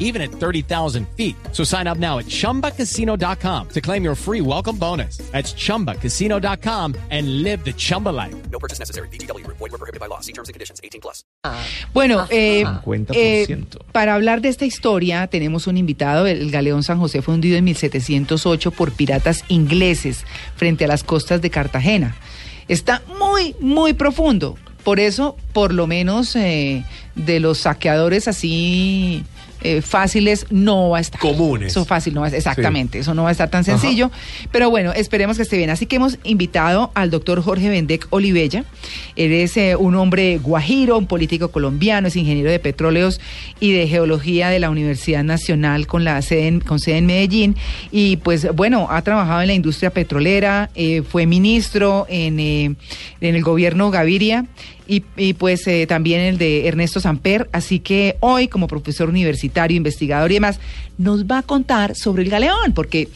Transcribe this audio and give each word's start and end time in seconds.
even 0.00 0.20
at 0.20 0.30
30,000 0.32 1.06
feet. 1.16 1.36
So 1.52 1.62
sign 1.62 1.86
up 1.86 1.98
now 1.98 2.18
at 2.18 2.26
chumbacasino.com 2.26 3.68
to 3.68 3.80
claim 3.80 4.02
your 4.02 4.16
free 4.16 4.40
welcome 4.40 4.76
bonus. 4.76 5.18
That's 5.30 5.54
chumbacasino.com 5.54 6.96
and 7.10 7.42
live 7.44 7.64
the 7.64 7.72
Chumba 7.72 8.08
life. 8.08 8.34
No 8.50 8.58
purchase 8.58 8.80
necessary. 8.80 9.06
BGW. 9.12 9.46
Void 9.46 9.60
were 9.60 9.78
prohibited 9.78 10.00
by 10.00 10.06
law. 10.06 10.18
See 10.20 10.32
terms 10.32 10.48
and 10.48 10.54
conditions. 10.54 10.80
18 10.82 11.00
plus. 11.00 11.24
Bueno, 11.94 12.26
eh, 12.30 12.64
50%. 12.64 13.12
eh, 13.14 13.64
para 13.92 14.14
hablar 14.14 14.40
de 14.40 14.48
esta 14.48 14.64
historia 14.64 15.26
tenemos 15.28 15.66
un 15.66 15.76
invitado. 15.76 16.26
El 16.26 16.50
galeón 16.50 16.82
San 16.82 16.98
José 16.98 17.22
fue 17.22 17.34
hundido 17.34 17.56
en 17.56 17.64
1708 17.64 18.70
por 18.72 18.92
piratas 18.92 19.44
ingleses 19.48 20.24
frente 20.56 20.84
a 20.84 20.88
las 20.88 21.04
costas 21.04 21.40
de 21.40 21.50
Cartagena. 21.50 22.16
Está 22.68 23.02
muy, 23.18 23.54
muy 23.60 23.92
profundo. 23.94 24.56
Por 24.84 25.00
eso, 25.00 25.36
por 25.52 25.74
lo 25.74 25.86
menos 25.86 26.34
eh, 26.36 26.84
de 27.14 27.40
los 27.40 27.58
saqueadores 27.58 28.28
así 28.28 29.24
eh, 29.62 29.82
fáciles 29.82 30.46
no 30.50 30.90
va 30.90 30.98
a 30.98 31.00
estar. 31.00 31.20
Comunes. 31.20 31.72
Eso 31.72 31.84
fácil 31.84 32.14
no 32.14 32.22
va 32.22 32.28
a 32.28 32.30
exactamente, 32.30 32.98
eso 32.98 33.14
no 33.14 33.24
va 33.24 33.28
a 33.28 33.32
estar 33.32 33.50
tan 33.50 33.64
sencillo. 33.64 34.10
Pero 34.50 34.70
bueno, 34.70 34.92
esperemos 34.92 35.36
que 35.36 35.42
esté 35.42 35.56
bien. 35.56 35.70
Así 35.70 35.86
que 35.86 35.96
hemos 35.96 36.18
invitado 36.24 36.90
al 36.94 37.10
doctor 37.10 37.42
Jorge 37.42 37.68
Bendec 37.68 38.06
Olivella. 38.10 38.64
Él 39.16 39.32
es 39.32 39.56
eh, 39.56 39.76
un 39.76 39.94
hombre 39.96 40.38
guajiro, 40.38 40.98
un 40.98 41.06
político 41.06 41.50
colombiano, 41.50 42.08
es 42.08 42.16
ingeniero 42.16 42.50
de 42.50 42.58
petróleos 42.58 43.20
y 43.60 43.72
de 43.72 43.86
geología 43.86 44.48
de 44.48 44.58
la 44.58 44.70
Universidad 44.70 45.24
Nacional 45.24 45.86
con, 45.86 46.04
la 46.04 46.20
sede 46.22 46.46
en, 46.46 46.60
con 46.60 46.78
sede 46.78 46.98
en 46.98 47.06
Medellín. 47.06 47.56
Y 47.90 48.16
pues 48.16 48.54
bueno, 48.54 48.88
ha 48.90 49.02
trabajado 49.02 49.42
en 49.42 49.48
la 49.48 49.54
industria 49.54 49.90
petrolera, 49.90 50.70
eh, 50.74 51.02
fue 51.02 51.26
ministro 51.26 52.06
en, 52.08 52.40
en 52.40 52.76
el 53.20 53.42
gobierno 53.42 53.90
Gaviria 53.90 54.46
y, 54.90 55.04
y, 55.16 55.34
pues 55.34 55.64
eh, 55.68 55.86
también 55.86 56.20
el 56.20 56.36
de 56.36 56.66
Ernesto 56.66 56.98
Samper. 56.98 57.48
Así 57.52 57.78
que 57.78 58.16
hoy, 58.18 58.48
como 58.48 58.66
profesor 58.66 59.08
universitario, 59.08 59.76
investigador 59.76 60.32
y 60.32 60.34
demás, 60.34 60.58
nos 60.98 61.26
va 61.26 61.38
a 61.38 61.42
contar 61.42 61.94
sobre 61.94 62.24
el 62.24 62.28
galeón, 62.28 62.72
porque 62.74 63.08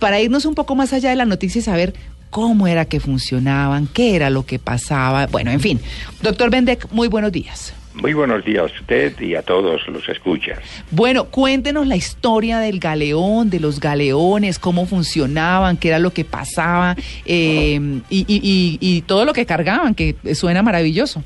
para 0.00 0.20
irnos 0.20 0.44
un 0.44 0.56
poco 0.56 0.74
más 0.74 0.92
allá 0.92 1.10
de 1.10 1.16
la 1.16 1.26
noticia 1.26 1.60
y 1.60 1.62
saber 1.62 1.94
cómo 2.30 2.66
era 2.66 2.84
que 2.84 2.98
funcionaban, 2.98 3.86
qué 3.86 4.16
era 4.16 4.28
lo 4.28 4.44
que 4.44 4.58
pasaba, 4.58 5.26
bueno, 5.28 5.52
en 5.52 5.60
fin. 5.60 5.80
Doctor 6.20 6.50
Bendek, 6.50 6.90
muy 6.90 7.06
buenos 7.06 7.30
días. 7.30 7.74
Muy 7.94 8.14
buenos 8.14 8.44
días 8.44 8.62
a 8.62 8.64
usted 8.80 9.20
y 9.20 9.34
a 9.34 9.42
todos 9.42 9.86
los 9.88 10.08
escuchas. 10.08 10.58
Bueno, 10.92 11.24
cuéntenos 11.24 11.86
la 11.88 11.96
historia 11.96 12.58
del 12.60 12.78
galeón, 12.78 13.50
de 13.50 13.58
los 13.58 13.80
galeones, 13.80 14.60
cómo 14.60 14.86
funcionaban, 14.86 15.76
qué 15.76 15.88
era 15.88 15.98
lo 15.98 16.12
que 16.12 16.24
pasaba 16.24 16.94
eh, 17.26 17.80
y, 18.08 18.18
y- 18.20 18.24
y- 18.28 18.78
y 18.80 19.00
todo 19.02 19.24
lo 19.24 19.32
que 19.32 19.44
cargaban, 19.44 19.94
que 19.96 20.14
suena 20.34 20.62
maravilloso. 20.62 21.24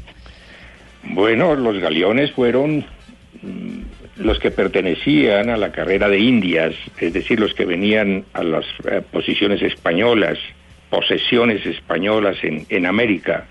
Bueno, 1.03 1.55
los 1.55 1.79
galeones 1.81 2.33
fueron 2.33 2.79
mm, 3.43 3.81
los 4.23 4.39
que 4.39 4.51
pertenecían 4.51 5.51
a 5.51 5.59
la 5.59 5.71
carrera 5.71 6.09
de 6.09 6.19
Indias, 6.19 6.73
es 6.99 7.13
decir, 7.13 7.39
los 7.41 7.53
que 7.53 7.67
venían 7.67 8.25
a 8.33 8.43
las 8.43 8.65
eh, 8.91 9.03
posiciones 9.13 9.61
españolas, 9.61 10.39
posesiones 10.89 11.65
españolas 11.67 12.37
en, 12.43 12.65
en 12.71 12.87
América. 12.87 13.47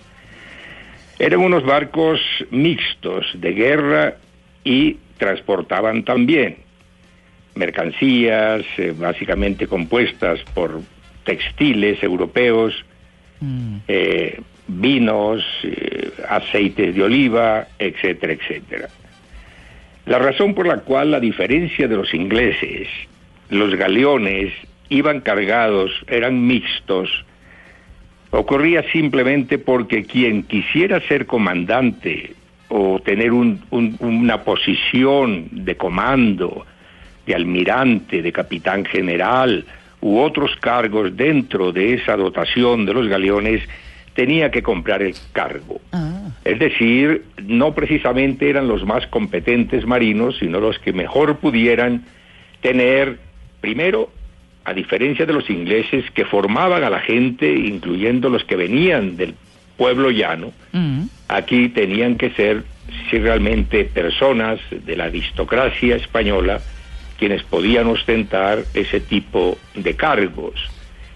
Eran 1.24 1.40
unos 1.40 1.64
barcos 1.64 2.20
mixtos 2.52 3.26
de 3.36 3.54
guerra 3.54 4.16
y 4.66 4.98
transportaban 5.18 6.04
también 6.04 6.58
mercancías 7.56 8.66
eh, 8.78 8.94
básicamente 8.94 9.66
compuestas 9.68 10.42
por 10.54 10.82
textiles 11.24 12.04
europeos, 12.04 12.74
eh, 13.88 14.42
vinos, 14.68 15.46
eh, 15.64 16.12
aceites 16.28 16.94
de 16.94 17.04
oliva, 17.04 17.70
etcétera, 17.80 18.34
etcétera. 18.34 18.90
La 20.06 20.20
razón 20.20 20.54
por 20.54 20.68
la 20.68 20.80
cual, 20.80 21.14
a 21.14 21.22
diferencia 21.22 21.88
de 21.88 21.96
los 21.96 22.14
ingleses, 22.14 22.90
los 23.50 23.74
galeones 23.76 24.52
iban 24.90 25.22
cargados, 25.22 25.90
eran 26.08 26.46
mixtos, 26.46 27.24
ocurría 28.38 28.84
simplemente 28.92 29.58
porque 29.60 30.04
quien 30.06 30.44
quisiera 30.44 31.00
ser 31.02 31.26
comandante 31.26 32.34
o 32.70 33.00
tener 33.00 33.32
un- 33.32 33.62
un- 33.70 33.96
una 34.00 34.42
posición 34.44 35.48
de 35.52 35.76
comando, 35.78 36.66
de 37.28 37.36
almirante, 37.36 38.22
de 38.22 38.32
capitán 38.32 38.86
general 38.86 39.66
u 40.02 40.18
otros 40.20 40.56
cargos 40.58 41.16
dentro 41.16 41.72
de 41.72 41.94
esa 41.94 42.18
dotación 42.18 42.86
de 42.86 42.94
los 42.94 43.08
galeones, 43.08 43.62
tenía 44.16 44.52
que 44.52 44.62
comprar 44.62 45.02
el 45.02 45.14
cargo. 45.32 45.80
Es 46.44 46.60
decir, 46.60 47.24
no 47.46 47.74
precisamente 47.74 48.50
eran 48.50 48.68
los 48.68 48.84
más 48.86 49.08
competentes 49.08 49.86
marinos, 49.86 50.38
sino 50.40 50.60
los 50.60 50.78
que 50.80 50.92
mejor 50.92 51.38
pudieran 51.38 52.04
tener, 52.62 53.18
primero, 53.62 54.10
a 54.66 54.74
diferencia 54.74 55.26
de 55.26 55.34
los 55.34 55.50
ingleses 55.50 56.10
que 56.12 56.26
formaban 56.26 56.84
a 56.84 56.90
la 56.90 57.00
gente, 57.00 57.52
incluyendo 57.52 58.30
los 58.30 58.44
que 58.46 58.56
venían 58.56 59.18
del 59.18 59.36
pueblo 59.78 60.10
llano, 60.12 60.54
Mm. 60.72 61.04
aquí 61.28 61.70
tenían 61.70 62.16
que 62.16 62.30
ser 62.32 62.64
si 63.10 63.18
realmente 63.18 63.86
personas 63.86 64.60
de 64.70 64.96
la 64.96 65.06
aristocracia 65.06 65.96
española 65.96 66.62
quienes 67.18 67.44
podían 67.44 67.88
ostentar 67.88 68.64
ese 68.74 69.00
tipo 69.00 69.58
de 69.76 69.96
cargos. 69.96 70.54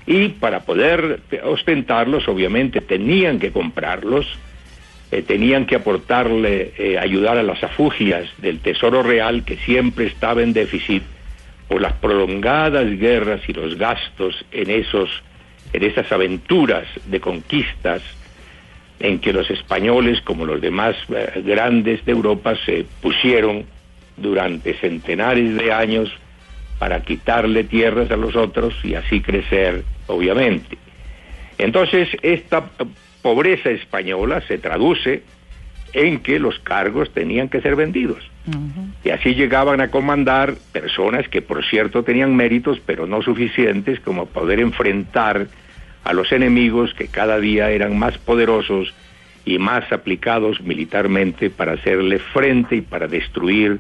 Y 0.05 0.29
para 0.29 0.61
poder 0.61 1.19
ostentarlos, 1.43 2.27
obviamente, 2.29 2.79
tenían 2.79 3.39
que 3.39 3.51
comprarlos, 3.51 4.25
eh, 5.11 5.21
tenían 5.21 5.65
que 5.65 5.75
aportarle, 5.75 6.71
eh, 6.77 6.97
ayudar 6.97 7.37
a 7.37 7.43
las 7.43 7.61
afugias 7.63 8.25
del 8.37 8.59
Tesoro 8.59 9.03
Real, 9.03 9.43
que 9.43 9.57
siempre 9.57 10.05
estaba 10.05 10.41
en 10.43 10.53
déficit 10.53 11.03
por 11.67 11.81
las 11.81 11.93
prolongadas 11.93 12.89
guerras 12.97 13.41
y 13.47 13.53
los 13.53 13.77
gastos 13.77 14.45
en 14.51 14.69
esos, 14.69 15.09
en 15.73 15.83
esas 15.83 16.11
aventuras 16.11 16.87
de 17.05 17.19
conquistas 17.19 18.01
en 18.99 19.19
que 19.19 19.33
los 19.33 19.49
españoles, 19.51 20.21
como 20.21 20.45
los 20.45 20.61
demás 20.61 20.95
eh, 21.09 21.41
grandes 21.45 22.03
de 22.05 22.11
Europa, 22.11 22.55
se 22.65 22.85
pusieron 23.01 23.65
durante 24.15 24.73
centenares 24.75 25.55
de 25.55 25.71
años 25.71 26.09
para 26.79 27.01
quitarle 27.01 27.63
tierras 27.63 28.09
a 28.11 28.17
los 28.17 28.35
otros 28.35 28.73
y 28.83 28.95
así 28.95 29.21
crecer, 29.21 29.83
obviamente. 30.07 30.77
Entonces, 31.57 32.09
esta 32.21 32.69
eh, 32.79 32.85
pobreza 33.21 33.69
española 33.69 34.41
se 34.47 34.57
traduce 34.57 35.23
en 35.93 36.19
que 36.19 36.39
los 36.39 36.59
cargos 36.59 37.11
tenían 37.11 37.49
que 37.49 37.61
ser 37.61 37.75
vendidos. 37.75 38.23
Y 39.03 39.09
así 39.09 39.35
llegaban 39.35 39.81
a 39.81 39.89
comandar 39.89 40.55
personas 40.71 41.27
que, 41.27 41.41
por 41.41 41.65
cierto, 41.65 42.03
tenían 42.03 42.35
méritos, 42.35 42.79
pero 42.85 43.05
no 43.05 43.21
suficientes 43.21 43.99
como 43.99 44.25
poder 44.25 44.59
enfrentar 44.59 45.47
a 46.03 46.13
los 46.13 46.31
enemigos 46.31 46.93
que 46.93 47.07
cada 47.07 47.39
día 47.39 47.69
eran 47.69 47.99
más 47.99 48.17
poderosos 48.17 48.93
y 49.43 49.59
más 49.59 49.91
aplicados 49.91 50.61
militarmente 50.61 51.49
para 51.49 51.73
hacerle 51.73 52.19
frente 52.19 52.77
y 52.77 52.81
para 52.81 53.07
destruir 53.07 53.79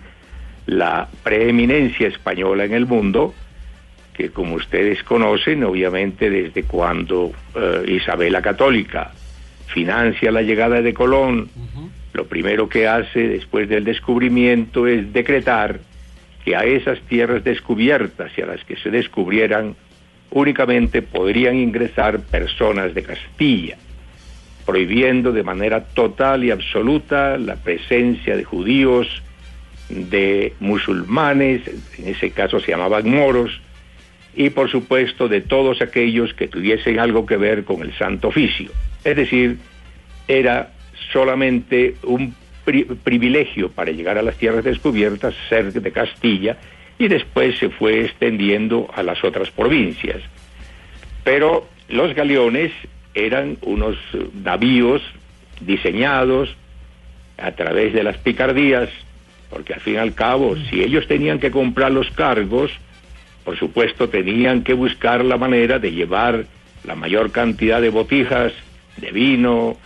la 0.65 1.07
preeminencia 1.23 2.07
española 2.07 2.65
en 2.65 2.73
el 2.73 2.85
mundo, 2.85 3.33
que 4.13 4.29
como 4.29 4.55
ustedes 4.55 5.03
conocen, 5.03 5.63
obviamente 5.63 6.29
desde 6.29 6.63
cuando 6.63 7.31
eh, 7.55 7.85
Isabel 7.87 8.33
la 8.33 8.41
Católica 8.41 9.11
financia 9.67 10.31
la 10.31 10.41
llegada 10.41 10.81
de 10.81 10.93
Colón, 10.93 11.49
lo 12.17 12.25
primero 12.25 12.67
que 12.67 12.87
hace 12.87 13.27
después 13.27 13.69
del 13.69 13.83
descubrimiento 13.83 14.87
es 14.87 15.13
decretar 15.13 15.79
que 16.43 16.55
a 16.55 16.63
esas 16.63 16.99
tierras 17.01 17.43
descubiertas 17.43 18.31
y 18.35 18.41
a 18.41 18.47
las 18.47 18.63
que 18.63 18.75
se 18.75 18.89
descubrieran 18.89 19.75
únicamente 20.31 21.03
podrían 21.03 21.57
ingresar 21.57 22.19
personas 22.21 22.95
de 22.95 23.03
Castilla, 23.03 23.77
prohibiendo 24.65 25.31
de 25.31 25.43
manera 25.43 25.83
total 25.83 26.43
y 26.43 26.49
absoluta 26.49 27.37
la 27.37 27.55
presencia 27.55 28.35
de 28.35 28.43
judíos, 28.43 29.21
de 29.89 30.53
musulmanes, 30.59 31.61
en 31.99 32.07
ese 32.07 32.31
caso 32.31 32.59
se 32.59 32.71
llamaban 32.71 33.09
moros, 33.09 33.61
y 34.35 34.49
por 34.49 34.71
supuesto 34.71 35.27
de 35.27 35.41
todos 35.41 35.83
aquellos 35.83 36.33
que 36.33 36.47
tuviesen 36.47 36.99
algo 36.99 37.27
que 37.27 37.37
ver 37.37 37.63
con 37.63 37.83
el 37.83 37.93
santo 37.95 38.29
oficio. 38.29 38.71
Es 39.03 39.15
decir, 39.15 39.57
era 40.27 40.71
solamente 41.11 41.95
un 42.03 42.35
pri- 42.65 42.83
privilegio 42.85 43.69
para 43.69 43.91
llegar 43.91 44.17
a 44.17 44.21
las 44.21 44.37
tierras 44.37 44.63
descubiertas 44.63 45.33
ser 45.49 45.71
de 45.73 45.91
Castilla 45.91 46.57
y 46.99 47.07
después 47.07 47.57
se 47.57 47.69
fue 47.69 48.01
extendiendo 48.05 48.89
a 48.93 49.03
las 49.03 49.23
otras 49.23 49.51
provincias. 49.51 50.21
Pero 51.23 51.67
los 51.89 52.13
galeones 52.15 52.71
eran 53.13 53.57
unos 53.61 53.95
navíos 54.43 55.01
diseñados 55.61 56.55
a 57.37 57.51
través 57.51 57.93
de 57.93 58.03
las 58.03 58.17
picardías, 58.17 58.89
porque 59.49 59.73
al 59.73 59.79
fin 59.81 59.95
y 59.95 59.97
al 59.97 60.13
cabo, 60.13 60.55
si 60.69 60.81
ellos 60.81 61.07
tenían 61.07 61.39
que 61.39 61.51
comprar 61.51 61.91
los 61.91 62.09
cargos, 62.11 62.71
por 63.43 63.57
supuesto 63.57 64.09
tenían 64.09 64.63
que 64.63 64.73
buscar 64.73 65.23
la 65.23 65.37
manera 65.37 65.79
de 65.79 65.91
llevar 65.91 66.45
la 66.83 66.95
mayor 66.95 67.31
cantidad 67.31 67.81
de 67.81 67.89
botijas 67.89 68.53
de 68.97 69.11
vino 69.11 69.77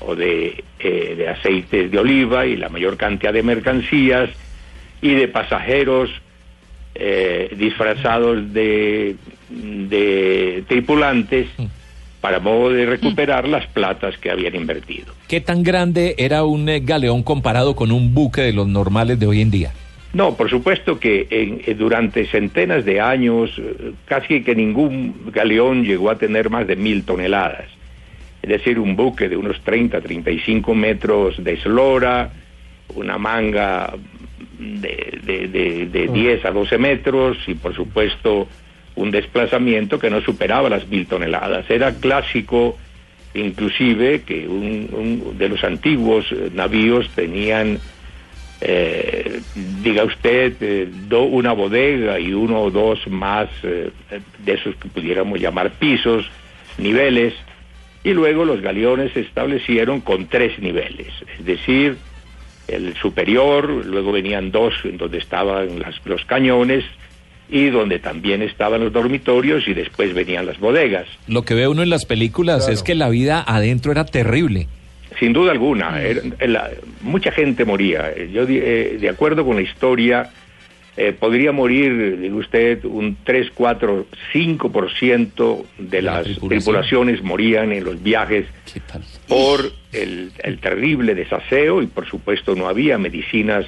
o 0.00 0.14
de, 0.16 0.64
eh, 0.78 1.14
de 1.16 1.28
aceites 1.28 1.90
de 1.90 1.98
oliva 1.98 2.46
y 2.46 2.56
la 2.56 2.68
mayor 2.68 2.96
cantidad 2.96 3.32
de 3.32 3.42
mercancías 3.42 4.30
y 5.02 5.14
de 5.14 5.28
pasajeros 5.28 6.10
eh, 6.94 7.54
disfrazados 7.56 8.52
de, 8.52 9.16
de 9.50 10.64
tripulantes 10.68 11.46
para 12.20 12.38
modo 12.38 12.70
de 12.70 12.84
recuperar 12.86 13.48
las 13.48 13.66
platas 13.68 14.16
que 14.18 14.30
habían 14.30 14.54
invertido. 14.54 15.12
¿Qué 15.28 15.40
tan 15.40 15.62
grande 15.62 16.14
era 16.18 16.44
un 16.44 16.68
eh, 16.68 16.80
galeón 16.80 17.22
comparado 17.22 17.74
con 17.74 17.92
un 17.92 18.12
buque 18.14 18.42
de 18.42 18.52
los 18.52 18.66
normales 18.66 19.18
de 19.18 19.26
hoy 19.26 19.40
en 19.40 19.50
día? 19.50 19.72
No, 20.12 20.34
por 20.36 20.50
supuesto 20.50 20.98
que 20.98 21.28
en- 21.30 21.78
durante 21.78 22.26
centenas 22.26 22.84
de 22.84 23.00
años 23.00 23.50
casi 24.06 24.42
que 24.42 24.54
ningún 24.56 25.30
galeón 25.32 25.84
llegó 25.84 26.10
a 26.10 26.18
tener 26.18 26.50
más 26.50 26.66
de 26.66 26.76
mil 26.76 27.04
toneladas. 27.04 27.66
Es 28.42 28.48
decir, 28.48 28.78
un 28.78 28.96
buque 28.96 29.28
de 29.28 29.36
unos 29.36 29.60
30, 29.60 30.00
35 30.00 30.74
metros 30.74 31.42
de 31.42 31.52
eslora, 31.54 32.30
una 32.94 33.18
manga 33.18 33.92
de, 34.58 35.18
de, 35.24 35.48
de- 35.48 35.86
de 35.86 36.08
10 36.08 36.44
a 36.44 36.50
12 36.50 36.78
metros 36.78 37.38
y 37.46 37.54
por 37.54 37.74
supuesto 37.74 38.48
un 38.96 39.10
desplazamiento 39.10 39.98
que 39.98 40.10
no 40.10 40.20
superaba 40.20 40.68
las 40.68 40.86
mil 40.88 41.06
toneladas. 41.06 41.68
Era 41.70 41.94
clásico 41.96 42.78
inclusive 43.34 44.22
que 44.22 44.48
un, 44.48 44.88
un 44.92 45.38
de 45.38 45.48
los 45.48 45.62
antiguos 45.62 46.26
eh, 46.32 46.50
navíos 46.52 47.08
tenían 47.14 47.80
eh, 48.62 49.40
diga 49.54 50.04
usted, 50.04 50.54
eh, 50.60 50.88
do- 51.08 51.22
una 51.24 51.52
bodega 51.52 52.18
y 52.20 52.32
uno 52.34 52.60
o 52.60 52.70
dos 52.70 53.06
más 53.08 53.48
eh, 53.62 53.90
de 54.38 54.52
esos 54.52 54.74
que 54.76 54.88
pudiéramos 54.88 55.38
llamar 55.40 55.70
pisos, 55.78 56.30
niveles, 56.76 57.32
y 58.04 58.12
luego 58.12 58.44
los 58.44 58.60
galeones 58.60 59.12
se 59.12 59.20
establecieron 59.20 60.00
con 60.00 60.26
tres 60.26 60.58
niveles, 60.58 61.08
es 61.38 61.44
decir, 61.44 61.96
el 62.68 62.94
superior, 62.96 63.68
luego 63.68 64.12
venían 64.12 64.50
dos 64.52 64.74
en 64.84 64.96
donde 64.96 65.18
estaban 65.18 65.80
las- 65.80 66.00
los 66.04 66.24
cañones 66.24 66.84
y 67.50 67.66
donde 67.70 67.98
también 67.98 68.42
estaban 68.42 68.80
los 68.84 68.92
dormitorios 68.92 69.66
y 69.66 69.74
después 69.74 70.14
venían 70.14 70.46
las 70.46 70.58
bodegas. 70.60 71.06
Lo 71.26 71.42
que 71.42 71.54
ve 71.54 71.66
uno 71.66 71.82
en 71.82 71.90
las 71.90 72.04
películas 72.04 72.68
es 72.68 72.82
que 72.84 72.94
la 72.94 73.08
vida 73.08 73.42
adentro 73.46 73.90
era 73.90 74.04
terrible. 74.04 74.68
Sin 75.18 75.32
duda 75.32 75.50
alguna, 75.50 76.00
era- 76.00 76.22
la- 76.46 76.70
mucha 77.02 77.32
gente 77.32 77.64
moría. 77.64 78.14
Yo, 78.32 78.44
eh, 78.48 78.96
de 79.00 79.08
acuerdo 79.08 79.44
con 79.44 79.56
la 79.56 79.62
historia, 79.62 80.30
eh, 81.02 81.12
podría 81.18 81.50
morir, 81.50 82.30
usted, 82.34 82.84
un 82.84 83.16
3, 83.24 83.52
4, 83.54 84.06
5% 84.34 85.64
de 85.78 86.02
La 86.02 86.12
las 86.12 86.24
tripulación. 86.24 86.48
tripulaciones 86.50 87.22
morían 87.22 87.72
en 87.72 87.84
los 87.84 88.02
viajes 88.02 88.44
por 89.26 89.72
el, 89.92 90.30
el 90.44 90.58
terrible 90.58 91.14
desaseo 91.14 91.80
y 91.80 91.86
por 91.86 92.06
supuesto 92.06 92.54
no 92.54 92.68
había 92.68 92.98
medicinas 92.98 93.64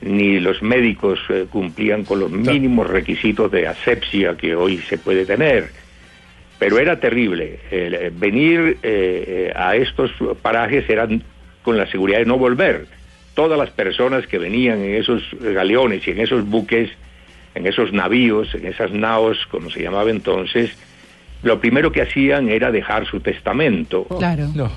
ni 0.00 0.40
los 0.40 0.62
médicos 0.62 1.18
eh, 1.28 1.44
cumplían 1.50 2.04
con 2.04 2.20
los 2.20 2.30
mínimos 2.30 2.88
requisitos 2.88 3.52
de 3.52 3.66
asepsia 3.66 4.34
que 4.34 4.54
hoy 4.56 4.78
se 4.78 4.96
puede 4.96 5.26
tener. 5.26 5.68
Pero 6.58 6.78
era 6.78 6.98
terrible. 6.98 7.58
Eh, 7.70 8.10
venir 8.14 8.78
eh, 8.82 9.52
a 9.54 9.76
estos 9.76 10.12
parajes 10.40 10.88
eran 10.88 11.22
con 11.62 11.76
la 11.76 11.86
seguridad 11.90 12.20
de 12.20 12.24
no 12.24 12.38
volver. 12.38 12.86
Todas 13.34 13.58
las 13.58 13.70
personas 13.70 14.26
que 14.26 14.38
venían 14.38 14.80
en 14.82 14.94
esos 14.94 15.22
galeones 15.40 16.06
y 16.06 16.12
en 16.12 16.20
esos 16.20 16.44
buques, 16.48 16.90
en 17.54 17.66
esos 17.66 17.92
navíos, 17.92 18.54
en 18.54 18.66
esas 18.66 18.92
naos, 18.92 19.38
como 19.50 19.70
se 19.70 19.82
llamaba 19.82 20.10
entonces, 20.10 20.70
lo 21.42 21.60
primero 21.60 21.92
que 21.92 22.02
hacían 22.02 22.48
era 22.48 22.70
dejar 22.70 23.06
su 23.06 23.20
testamento 23.20 24.04
Claro. 24.18 24.48
No. 24.54 24.70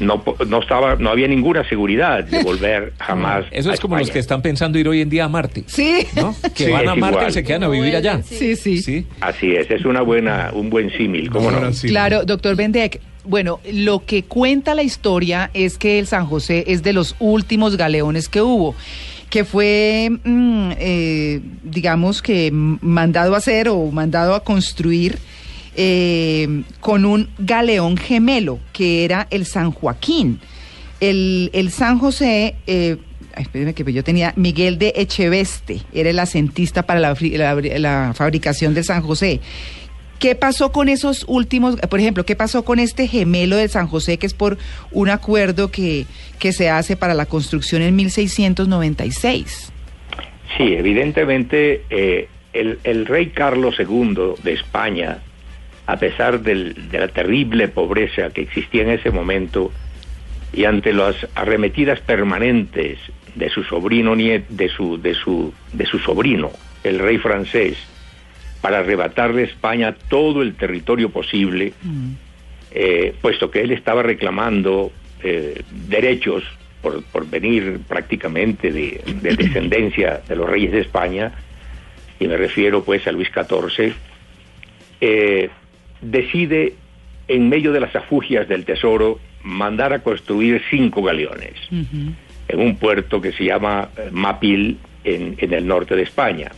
no, 0.00 0.22
po- 0.22 0.36
no 0.46 0.60
estaba, 0.60 0.96
no 0.96 1.10
había 1.10 1.28
ninguna 1.28 1.66
seguridad 1.68 2.24
de 2.24 2.42
volver 2.42 2.92
jamás. 2.98 3.44
Eso 3.50 3.70
a 3.70 3.74
es 3.74 3.80
como 3.80 3.98
los 3.98 4.10
que 4.10 4.18
están 4.18 4.40
pensando 4.40 4.78
ir 4.78 4.88
hoy 4.88 5.00
en 5.02 5.10
día 5.10 5.24
a 5.24 5.28
Marte. 5.28 5.64
Sí. 5.66 6.06
¿No? 6.16 6.34
Que 6.54 6.66
Sí, 6.66 6.70
van 6.70 6.88
a 6.88 6.94
Marte 6.94 7.16
igual. 7.16 7.30
y 7.30 7.32
se 7.32 7.42
quedan 7.44 7.64
a 7.64 7.68
vivir 7.68 7.94
allá. 7.96 8.22
Sí, 8.22 8.56
sí. 8.56 8.78
Sí. 8.82 9.06
Así 9.20 9.54
es, 9.54 9.70
es 9.70 9.84
una 9.84 10.00
buena, 10.02 10.50
un 10.54 10.70
buen 10.70 10.90
símil, 10.96 11.28
¿cómo 11.30 11.50
no? 11.50 11.60
Claro, 11.86 12.24
doctor 12.24 12.54
Bendec. 12.56 13.00
Bueno, 13.26 13.60
lo 13.72 14.04
que 14.04 14.24
cuenta 14.24 14.74
la 14.74 14.82
historia 14.82 15.50
es 15.54 15.78
que 15.78 15.98
el 15.98 16.06
San 16.06 16.26
José 16.26 16.64
es 16.68 16.82
de 16.82 16.92
los 16.92 17.16
últimos 17.20 17.76
galeones 17.76 18.28
que 18.28 18.42
hubo, 18.42 18.74
que 19.30 19.44
fue, 19.44 20.10
mm, 20.24 20.70
eh, 20.78 21.40
digamos 21.62 22.20
que 22.20 22.50
mandado 22.52 23.34
a 23.34 23.38
hacer 23.38 23.68
o 23.70 23.90
mandado 23.90 24.34
a 24.34 24.44
construir 24.44 25.18
eh, 25.76 26.62
con 26.80 27.04
un 27.04 27.28
galeón 27.38 27.96
gemelo, 27.96 28.60
que 28.72 29.04
era 29.04 29.26
el 29.30 29.44
San 29.46 29.72
Joaquín. 29.72 30.38
El, 31.00 31.50
el 31.52 31.72
San 31.72 31.98
José, 31.98 32.54
eh, 32.68 32.96
ay, 33.34 33.42
espéreme 33.42 33.74
que 33.74 33.90
yo 33.92 34.04
tenía 34.04 34.32
Miguel 34.36 34.78
de 34.78 34.92
Echeveste, 34.94 35.80
era 35.92 36.10
el 36.10 36.18
asentista 36.20 36.82
para 36.84 37.00
la- 37.00 37.16
la 37.78 38.12
fabricación 38.14 38.72
del 38.74 38.84
San 38.84 39.02
José. 39.02 39.40
¿Qué 40.18 40.34
pasó 40.34 40.72
con 40.72 40.88
esos 40.88 41.24
últimos, 41.28 41.76
por 41.76 42.00
ejemplo, 42.00 42.24
qué 42.24 42.34
pasó 42.36 42.64
con 42.64 42.78
este 42.78 43.08
gemelo 43.08 43.56
del 43.56 43.68
San 43.68 43.88
José, 43.88 44.16
que 44.18 44.26
es 44.26 44.32
por 44.34 44.56
un 44.90 45.10
acuerdo 45.10 45.70
que, 45.70 46.06
que 46.38 46.52
se 46.52 46.70
hace 46.70 46.96
para 46.96 47.14
la 47.14 47.26
construcción 47.26 47.82
en 47.82 47.94
1696? 47.96 49.72
Sí, 50.56 50.74
evidentemente 50.74 51.82
eh, 51.90 52.28
el, 52.52 52.78
el 52.84 53.06
rey 53.06 53.28
Carlos 53.30 53.74
II 53.78 54.34
de 54.42 54.52
España, 54.52 55.18
a 55.86 55.96
pesar 55.98 56.40
del- 56.40 56.88
de 56.90 56.98
la 57.00 57.08
terrible 57.08 57.68
pobreza 57.68 58.30
que 58.30 58.42
existía 58.42 58.82
en 58.82 58.90
ese 58.90 59.10
momento 59.10 59.72
y 60.52 60.64
ante 60.64 60.92
las 60.92 61.16
arremetidas 61.34 62.00
permanentes 62.00 62.98
de 63.34 63.50
su 63.50 63.64
sobrino 63.64 64.14
de 64.14 64.68
su 64.74 65.02
de 65.02 65.14
su 65.14 65.52
de 65.72 65.84
su 65.86 65.98
sobrino, 65.98 66.50
el 66.84 67.00
rey 67.00 67.18
francés, 67.18 67.76
para 68.64 68.78
arrebatarle 68.78 69.42
a 69.42 69.44
España 69.44 69.94
todo 70.08 70.40
el 70.40 70.54
territorio 70.54 71.10
posible, 71.10 71.74
eh, 72.70 73.14
puesto 73.20 73.50
que 73.50 73.60
él 73.60 73.72
estaba 73.72 74.02
reclamando 74.02 74.90
eh, 75.22 75.60
derechos 75.86 76.44
por, 76.80 77.04
por 77.04 77.28
venir 77.28 77.80
prácticamente 77.86 78.72
de, 78.72 79.02
de 79.20 79.36
descendencia 79.36 80.22
de 80.26 80.36
los 80.36 80.48
reyes 80.48 80.72
de 80.72 80.80
España, 80.80 81.32
y 82.18 82.26
me 82.26 82.38
refiero 82.38 82.82
pues 82.82 83.06
a 83.06 83.12
Luis 83.12 83.28
XIV, 83.28 83.92
eh, 85.02 85.50
decide 86.00 86.72
en 87.28 87.50
medio 87.50 87.70
de 87.70 87.80
las 87.80 87.94
afugias 87.94 88.48
del 88.48 88.64
tesoro 88.64 89.20
mandar 89.42 89.92
a 89.92 89.98
construir 89.98 90.62
cinco 90.70 91.02
galeones 91.02 91.52
en 91.70 92.60
un 92.60 92.76
puerto 92.76 93.20
que 93.20 93.32
se 93.32 93.44
llama 93.44 93.90
Mapil 94.10 94.78
en, 95.04 95.34
en 95.36 95.52
el 95.52 95.66
norte 95.66 95.94
de 95.96 96.02
España, 96.04 96.50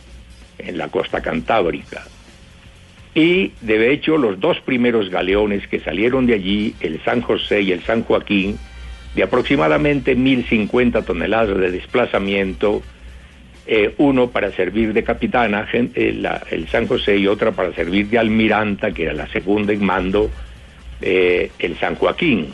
en 0.59 0.77
la 0.77 0.87
costa 0.89 1.21
cantábrica. 1.21 2.03
Y 3.15 3.51
de 3.61 3.91
hecho 3.91 4.17
los 4.17 4.39
dos 4.39 4.59
primeros 4.61 5.09
galeones 5.09 5.67
que 5.67 5.79
salieron 5.79 6.27
de 6.27 6.35
allí, 6.35 6.75
el 6.79 7.01
San 7.03 7.21
José 7.21 7.61
y 7.61 7.71
el 7.71 7.83
San 7.83 8.03
Joaquín, 8.03 8.57
de 9.15 9.23
aproximadamente 9.23 10.13
1050 10.15 11.01
toneladas 11.03 11.57
de 11.57 11.71
desplazamiento, 11.71 12.83
eh, 13.65 13.95
uno 13.97 14.29
para 14.29 14.51
servir 14.51 14.93
de 14.93 15.03
capitana, 15.03 15.65
gen- 15.65 15.91
eh, 15.95 16.21
el 16.51 16.67
San 16.69 16.87
José, 16.87 17.17
y 17.17 17.27
otra 17.27 17.51
para 17.51 17.73
servir 17.73 18.07
de 18.09 18.19
almiranta, 18.19 18.91
que 18.91 19.03
era 19.03 19.13
la 19.13 19.27
segunda 19.27 19.73
en 19.73 19.83
mando, 19.83 20.29
eh, 21.01 21.51
el 21.59 21.77
San 21.79 21.95
Joaquín. 21.95 22.53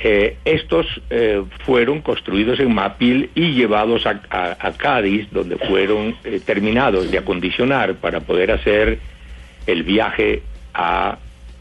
Eh, 0.00 0.36
estos 0.44 0.86
eh, 1.10 1.42
fueron 1.66 2.00
construidos 2.02 2.60
en 2.60 2.72
Mapil 2.72 3.30
y 3.34 3.52
llevados 3.54 4.06
a, 4.06 4.20
a- 4.30 4.56
a 4.60 4.72
Cádiz, 4.72 5.26
donde 5.32 5.56
fueron 5.56 6.14
eh, 6.24 6.40
terminados 6.44 7.10
de 7.10 7.18
acondicionar 7.18 7.94
para 7.96 8.20
poder 8.20 8.52
hacer 8.52 9.00
el 9.66 9.82
viaje 9.82 10.42
a 10.72 11.18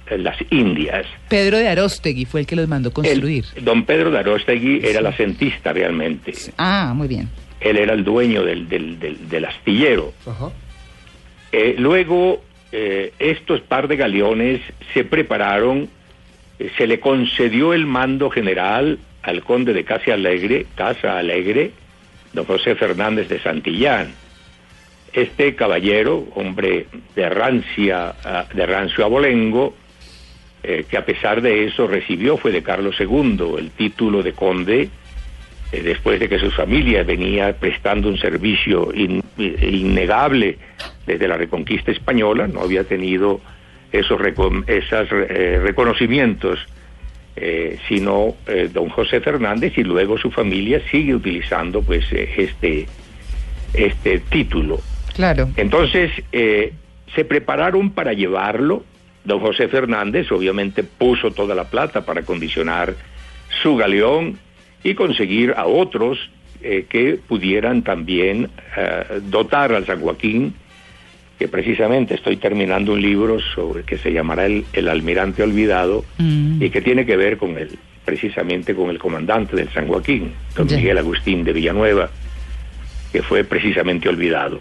eh, 0.10 0.17
las 0.20 0.38
Indias. 0.51 1.08
Pedro 1.29 1.58
de 1.58 1.67
Arostegui 1.67 2.25
fue 2.25 2.41
el 2.41 2.46
que 2.46 2.56
los 2.56 2.67
mandó 2.67 2.91
construir. 2.94 3.44
El- 3.56 3.65
don 3.65 3.84
Pedro 3.86 4.12
de 4.12 4.20
Arostegui 4.20 4.82
era 4.84 5.00
el 5.00 5.08
asentista 5.08 5.74
realmente. 5.74 6.34
Ah, 6.58 6.94
muy 6.96 7.08
bien. 7.08 7.29
Él 7.60 7.77
era 7.77 7.94
el 7.94 8.03
dueño 8.03 8.44
del, 8.44 8.70
del, 8.70 9.00
del- 9.00 9.27
del 9.29 9.46
astillero. 9.46 10.13
Eh, 11.51 11.75
luego, 11.79 12.44
eh, 12.72 13.13
estos 13.17 13.62
par 13.62 13.88
de 13.88 13.96
galeones 13.96 14.62
se 14.94 15.03
prepararon, 15.03 15.89
se 16.77 16.87
le 16.87 16.99
concedió 16.99 17.73
el 17.73 17.85
mando 17.85 18.29
general 18.29 18.99
al 19.23 19.43
conde 19.43 19.73
de 19.73 19.83
Casa 19.83 20.13
Alegre, 20.13 20.65
Casa 20.75 21.17
Alegre, 21.17 21.71
don 22.33 22.45
José 22.45 22.75
Fernández 22.75 23.27
de 23.29 23.39
Santillán. 23.39 24.11
Este 25.13 25.55
caballero, 25.55 26.27
hombre 26.35 26.87
de 27.15 27.29
rancia, 27.29 28.13
ah, 28.23 28.45
de 28.53 28.65
rancio 28.65 29.03
abolengo, 29.05 29.75
eh, 30.63 30.85
que 30.89 30.97
a 30.97 31.05
pesar 31.05 31.41
de 31.41 31.65
eso 31.65 31.87
recibió, 31.87 32.37
fue 32.37 32.51
de 32.51 32.61
Carlos 32.63 32.95
II, 32.99 33.55
el 33.57 33.71
título 33.71 34.21
de 34.23 34.33
conde, 34.33 34.89
eh, 35.71 35.81
después 35.81 36.19
de 36.19 36.27
que 36.29 36.39
su 36.39 36.51
familia 36.51 37.03
venía 37.03 37.53
prestando 37.53 38.09
un 38.09 38.17
servicio 38.17 38.91
in- 38.93 39.23
innegable 39.37 40.57
desde 41.05 41.27
la 41.27 41.37
reconquista 41.37 41.91
española, 41.91 42.47
no 42.47 42.61
había 42.61 42.83
tenido 42.83 43.41
esos 43.91 44.20
esas, 44.67 45.08
eh, 45.12 45.60
reconocimientos, 45.62 46.60
eh, 47.36 47.77
sino 47.88 48.36
eh, 48.48 48.70
don 48.72 48.89
José 48.89 49.22
Fernández 49.22 49.77
y 49.77 49.84
luego 49.84 50.17
su 50.17 50.32
familia 50.32 50.82
sigue 50.89 51.15
utilizando 51.15 51.82
pues 51.82 52.06
este, 52.12 52.88
este 53.74 54.20
título. 54.20 54.79
Claro. 55.15 55.50
Entonces, 55.56 56.12
se 56.32 57.25
prepararon 57.25 57.91
para 57.91 58.13
llevarlo. 58.13 58.84
Don 59.24 59.39
José 59.39 59.67
Fernández 59.67 60.32
obviamente 60.32 60.84
puso 60.84 61.32
toda 61.32 61.56
la 61.56 61.65
plata 61.65 62.06
para 62.06 62.22
condicionar 62.22 62.94
su 63.63 63.75
galeón 63.75 64.38
y 64.84 64.94
conseguir 64.94 65.53
a 65.58 65.65
otros 65.65 66.29
que 66.62 67.20
pudieran 67.27 67.82
también 67.82 68.50
dotar 69.24 69.74
al 69.74 69.86
San 69.86 70.01
Joaquín, 70.01 70.53
que 71.38 71.48
precisamente 71.48 72.15
estoy 72.15 72.38
terminando 72.38 72.94
un 72.94 73.01
libro 73.01 73.39
sobre 73.39 73.84
que 73.84 73.98
se 73.98 74.12
llamará 74.12 74.46
El, 74.46 74.65
el 74.74 74.88
Almirante 74.89 75.44
Olvidado 75.44 76.03
Mm. 76.17 76.62
y 76.63 76.70
que 76.70 76.82
tiene 76.82 77.06
que 77.06 77.15
ver 77.15 77.38
con 77.38 77.58
el, 77.58 77.77
precisamente 78.06 78.74
con 78.74 78.89
el 78.89 78.98
comandante 78.98 79.56
del 79.56 79.70
San 79.72 79.88
Joaquín, 79.88 80.34
don. 80.56 80.65
Miguel 80.67 80.98
Agustín 80.98 81.44
de 81.44 81.53
Villanueva, 81.53 82.10
que 83.12 83.22
fue 83.22 83.44
precisamente 83.44 84.10
olvidado. 84.10 84.60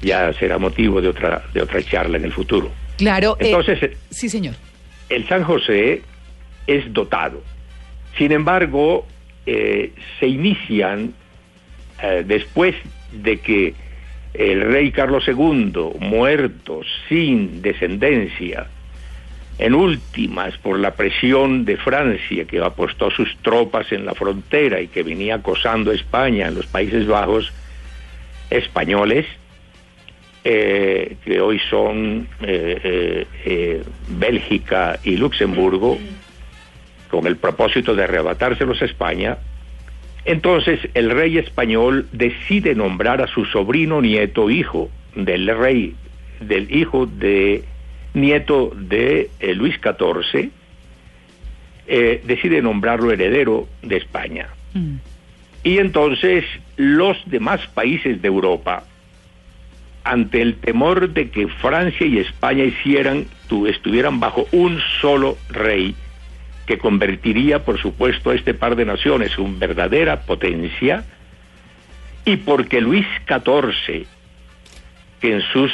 Ya 0.00 0.32
será 0.34 0.58
motivo 0.58 1.00
de 1.00 1.08
otra, 1.08 1.42
de 1.52 1.60
otra 1.62 1.82
charla 1.82 2.16
en 2.18 2.24
el 2.24 2.32
futuro. 2.32 2.70
Claro. 2.96 3.36
eh, 3.40 3.46
Entonces, 3.50 3.82
eh, 3.82 3.96
sí, 4.10 4.28
señor. 4.28 4.54
el 5.08 5.26
San 5.28 5.42
José 5.42 6.02
es 6.66 6.90
dotado. 6.92 7.42
Sin 8.16 8.32
embargo, 8.32 9.06
eh, 9.46 9.92
se 10.18 10.26
inician 10.28 11.12
eh, 12.02 12.24
después 12.26 12.74
de 13.12 13.38
que 13.38 13.74
el 14.34 14.60
rey 14.62 14.92
Carlos 14.92 15.24
II, 15.26 15.98
muerto 15.98 16.82
sin 17.08 17.62
descendencia, 17.62 18.66
en 19.58 19.74
últimas 19.74 20.56
por 20.58 20.78
la 20.78 20.94
presión 20.94 21.64
de 21.64 21.76
Francia 21.76 22.44
que 22.46 22.60
apostó 22.60 23.10
sus 23.10 23.36
tropas 23.42 23.92
en 23.92 24.06
la 24.06 24.14
frontera 24.14 24.80
y 24.80 24.88
que 24.88 25.02
venía 25.02 25.36
acosando 25.36 25.90
a 25.90 25.94
España 25.94 26.48
en 26.48 26.54
los 26.54 26.66
Países 26.66 27.06
Bajos 27.06 27.52
españoles, 28.48 29.26
eh, 30.44 31.16
que 31.24 31.40
hoy 31.40 31.60
son 31.68 32.26
eh, 32.40 33.26
eh, 33.44 33.82
Bélgica 34.08 34.98
y 35.04 35.16
Luxemburgo, 35.16 35.98
con 37.10 37.26
el 37.26 37.36
propósito 37.36 37.94
de 37.94 38.04
arrebatárselos 38.04 38.80
a 38.80 38.86
España, 38.86 39.36
entonces 40.24 40.80
el 40.94 41.10
rey 41.10 41.38
español 41.38 42.06
decide 42.12 42.74
nombrar 42.74 43.22
a 43.22 43.26
su 43.26 43.44
sobrino 43.46 44.00
nieto 44.02 44.50
hijo 44.50 44.90
del 45.14 45.46
rey, 45.56 45.94
del 46.40 46.74
hijo 46.74 47.06
de 47.06 47.64
nieto 48.14 48.72
de 48.76 49.30
eh, 49.40 49.54
Luis 49.54 49.76
XIV, 49.82 50.50
eh, 51.86 52.22
decide 52.24 52.62
nombrarlo 52.62 53.10
heredero 53.10 53.68
de 53.82 53.96
España. 53.96 54.48
Mm. 54.74 54.96
Y 55.64 55.78
entonces 55.78 56.44
los 56.76 57.16
demás 57.26 57.66
países 57.68 58.20
de 58.22 58.28
Europa, 58.28 58.84
ante 60.04 60.40
el 60.40 60.54
temor 60.56 61.10
de 61.10 61.30
que 61.30 61.46
Francia 61.48 62.06
y 62.06 62.18
España 62.18 62.64
hicieran, 62.64 63.26
tu- 63.48 63.66
estuvieran 63.66 64.18
bajo 64.20 64.46
un 64.52 64.78
solo 65.00 65.36
rey, 65.50 65.94
que 66.70 66.78
convertiría, 66.78 67.64
por 67.64 67.80
supuesto, 67.80 68.30
a 68.30 68.36
este 68.36 68.54
par 68.54 68.76
de 68.76 68.84
naciones 68.84 69.32
en 69.36 69.58
verdadera 69.58 70.20
potencia, 70.20 71.02
y 72.24 72.36
porque 72.36 72.80
Luis 72.80 73.04
XIV, 73.26 74.06
que 75.20 75.32
en 75.32 75.42
sus 75.52 75.72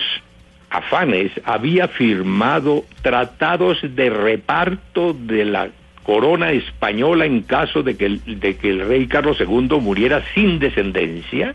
afanes 0.71 1.33
había 1.45 1.88
firmado 1.88 2.87
tratados 3.03 3.76
de 3.83 4.09
reparto 4.09 5.12
de 5.12 5.45
la 5.45 5.69
corona 6.03 6.53
española 6.53 7.26
en 7.26 7.43
caso 7.43 7.83
de 7.83 7.99
que 7.99 8.07
el, 8.07 8.41
de 8.41 8.57
que 8.57 8.71
el 8.71 8.88
rey 8.88 9.07
Carlos 9.07 9.37
II 9.38 9.79
muriera 9.79 10.25
sin 10.33 10.59
descendencia, 10.59 11.55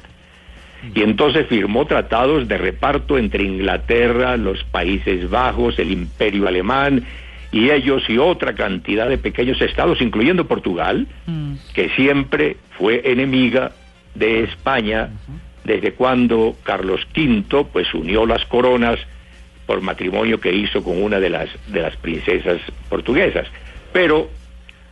y 0.93 1.01
entonces 1.01 1.47
firmó 1.47 1.87
tratados 1.87 2.47
de 2.47 2.59
reparto 2.59 3.17
entre 3.17 3.43
Inglaterra, 3.43 4.37
los 4.37 4.63
Países 4.65 5.31
Bajos, 5.31 5.79
el 5.79 5.89
Imperio 5.89 6.47
Alemán, 6.47 7.03
y 7.51 7.69
ellos 7.69 8.03
y 8.09 8.17
otra 8.17 8.53
cantidad 8.55 9.09
de 9.09 9.17
pequeños 9.17 9.61
estados, 9.61 10.01
incluyendo 10.01 10.45
Portugal, 10.47 11.07
Mm. 11.27 11.53
que 11.73 11.89
siempre 11.89 12.57
fue 12.77 13.01
enemiga 13.11 13.71
de 14.15 14.43
España 14.43 15.09
desde 15.63 15.93
cuando 15.93 16.55
Carlos 16.63 17.01
V 17.15 17.65
pues 17.71 17.93
unió 17.93 18.25
las 18.25 18.43
coronas 18.45 18.99
por 19.65 19.81
matrimonio 19.81 20.39
que 20.39 20.51
hizo 20.53 20.83
con 20.83 21.01
una 21.01 21.19
de 21.19 21.29
las 21.29 21.49
de 21.67 21.81
las 21.81 21.95
princesas 21.97 22.59
portuguesas. 22.89 23.47
Pero 23.93 24.29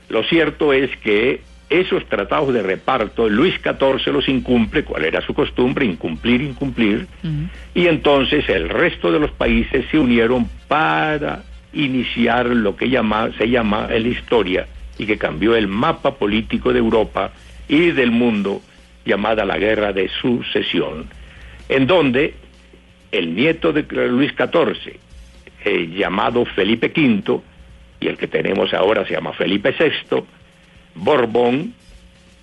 lo 0.10 0.24
cierto 0.24 0.72
es 0.74 0.96
que 0.98 1.42
esos 1.70 2.04
tratados 2.08 2.52
de 2.54 2.64
reparto 2.64 3.30
Luis 3.30 3.54
XIV 3.62 4.12
los 4.12 4.28
incumple, 4.28 4.84
cual 4.84 5.06
era 5.06 5.22
su 5.22 5.34
costumbre, 5.36 5.86
incumplir, 5.86 6.42
incumplir, 6.42 7.08
Mm. 7.24 7.44
y 7.76 7.88
entonces 7.88 8.48
el 8.50 8.70
resto 8.70 9.12
de 9.12 9.20
los 9.20 9.32
países 9.32 9.86
se 9.92 10.00
unieron 10.00 10.48
para 10.68 11.44
iniciar 11.74 12.48
lo 12.48 12.76
que 12.76 12.90
se 13.38 13.50
llama 13.50 13.88
la 13.88 13.98
historia 13.98 14.68
y 14.98 15.06
que 15.06 15.18
cambió 15.18 15.56
el 15.56 15.68
mapa 15.68 16.16
político 16.16 16.74
de 16.74 16.80
Europa 16.80 17.32
y 17.68 17.92
del 17.92 18.12
mundo 18.12 18.62
llamada 19.06 19.46
la 19.46 19.58
Guerra 19.58 19.94
de 19.94 20.10
Sucesión, 20.22 21.08
en 21.68 21.88
donde 21.88 22.34
el 23.12 23.36
nieto 23.36 23.72
de 23.72 23.84
Luis 24.08 24.34
XIV, 24.34 25.00
eh, 25.66 25.90
llamado 25.96 26.46
Felipe 26.46 26.92
V, 26.96 27.42
y 28.00 28.08
el 28.08 28.18
que 28.18 28.28
tenemos 28.28 28.74
ahora 28.74 29.06
se 29.06 29.14
llama 29.14 29.34
Felipe 29.34 29.74
VI, 29.78 30.24
Borbón, 30.96 31.74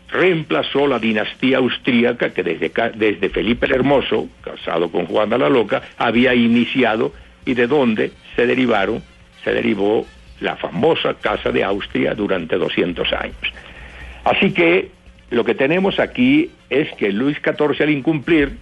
reemplazó 0.09 0.87
la 0.87 0.99
dinastía 0.99 1.59
austríaca 1.59 2.33
que 2.33 2.42
desde, 2.42 2.73
desde 2.95 3.28
Felipe 3.28 3.66
el 3.66 3.73
Hermoso, 3.73 4.28
casado 4.42 4.90
con 4.90 5.06
Juana 5.06 5.37
la 5.37 5.49
Loca, 5.49 5.83
había 5.99 6.35
iniciado 6.35 7.12
y 7.45 7.54
de 7.54 7.66
donde 7.66 8.12
se 8.35 8.47
derivaron, 8.47 9.02
se 9.46 9.52
derivó 9.54 10.04
la 10.40 10.56
famosa 10.56 11.14
Casa 11.14 11.52
de 11.52 11.62
Austria 11.62 12.14
durante 12.14 12.56
200 12.56 13.12
años. 13.12 13.36
Así 14.24 14.50
que 14.52 14.90
lo 15.30 15.44
que 15.44 15.54
tenemos 15.54 16.00
aquí 16.00 16.50
es 16.68 16.92
que 16.94 17.12
Luis 17.12 17.38
XIV 17.38 17.80
al 17.80 17.90
incumplir 17.90 18.56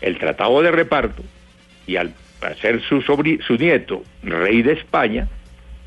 el 0.00 0.16
tratado 0.18 0.62
de 0.62 0.70
reparto 0.70 1.24
y 1.88 1.96
al 1.96 2.14
ser 2.60 2.80
su, 2.82 3.02
sobri- 3.02 3.42
su 3.44 3.56
nieto 3.56 4.04
rey 4.22 4.62
de 4.62 4.74
España, 4.74 5.26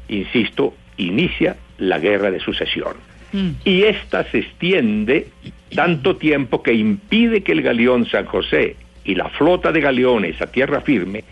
insisto, 0.10 0.76
inicia 0.98 1.56
la 1.78 2.00
guerra 2.00 2.30
de 2.30 2.42
sucesión. 2.42 2.98
Mm. 3.32 3.50
Y 3.64 3.84
esta 3.84 4.24
se 4.30 4.40
extiende 4.40 5.28
tanto 5.74 6.18
tiempo 6.18 6.62
que 6.62 6.74
impide 6.74 7.44
que 7.44 7.54
el 7.54 7.62
galeón 7.62 8.06
San 8.08 8.26
José 8.26 8.76
y 9.06 9.16
la 9.16 9.30
flota 9.30 9.72
de 9.72 9.80
galeones 9.80 10.42
a 10.42 10.48
tierra 10.48 10.82
firme 10.82 11.24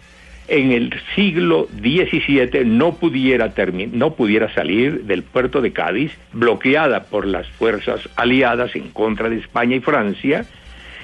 en 0.48 0.72
el 0.72 0.94
siglo 1.16 1.68
XVII 1.82 2.66
no 2.66 2.94
pudiera, 2.94 3.52
no 3.92 4.14
pudiera 4.16 4.54
salir 4.54 5.04
del 5.06 5.24
puerto 5.24 5.62
de 5.62 5.74
Cádiz, 5.74 6.12
bloqueada 6.34 7.04
por 7.06 7.26
las 7.26 7.48
fuerzas 7.48 8.08
aliadas 8.16 8.76
en 8.76 8.90
contra 8.92 9.30
de 9.30 9.38
España 9.38 9.76
y 9.78 9.80
Francia, 9.80 10.46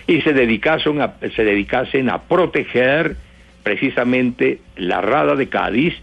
y 0.07 0.21
se 0.21 0.33
dedicasen 0.33 1.01
a, 1.01 1.13
se 1.35 1.43
dedicasen 1.43 2.09
a 2.09 2.21
proteger 2.23 3.15
precisamente 3.63 4.59
la 4.75 5.01
rada 5.01 5.35
de 5.35 5.47
Cádiz, 5.49 5.93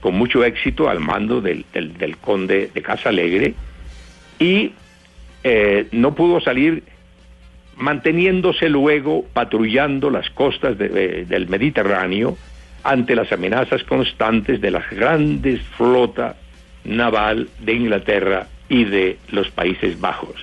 con 0.00 0.14
mucho 0.14 0.44
éxito 0.44 0.88
al 0.88 1.00
mando 1.00 1.40
del, 1.40 1.64
del- 1.72 1.96
del 1.98 2.16
conde 2.18 2.70
de 2.72 2.82
Casa 2.82 3.08
Alegre, 3.08 3.54
y 4.38 4.72
eh, 5.42 5.86
no 5.92 6.14
pudo 6.14 6.40
salir 6.40 6.82
manteniéndose 7.76 8.68
luego 8.68 9.24
patrullando 9.32 10.10
las 10.10 10.30
costas 10.30 10.76
de- 10.78 11.24
del 11.24 11.48
Mediterráneo 11.48 12.36
ante 12.84 13.14
las 13.14 13.30
amenazas 13.32 13.82
constantes 13.84 14.60
de 14.60 14.70
la 14.70 14.82
grandes 14.90 15.60
flota 15.76 16.36
naval 16.84 17.48
de 17.60 17.72
Inglaterra 17.74 18.46
y 18.68 18.84
de 18.84 19.18
los 19.30 19.50
Países 19.50 20.00
Bajos. 20.00 20.36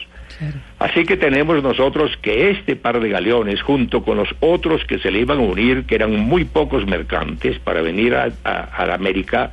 Así 0.80 1.06
que 1.06 1.16
tenemos 1.16 1.64
nosotros 1.64 2.12
que 2.22 2.50
este 2.52 2.76
par 2.76 3.00
de 3.00 3.08
galeones, 3.10 3.62
junto 3.62 4.04
con 4.04 4.18
los 4.18 4.28
otros 4.42 4.84
que 4.84 5.00
se 5.00 5.10
le 5.10 5.20
iban 5.20 5.38
a 5.38 5.42
unir, 5.42 5.86
que 5.86 5.96
eran 5.96 6.12
muy 6.20 6.44
pocos 6.44 6.86
mercantes 6.86 7.58
para 7.60 7.82
venir 7.82 8.14
a, 8.16 8.30
a- 8.44 8.94
América, 8.94 9.52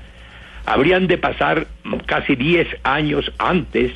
habrían 0.67 1.07
de 1.07 1.19
pasar 1.19 1.69
casi 2.07 2.35
10 2.35 2.67
años 2.83 3.31
antes 3.39 3.93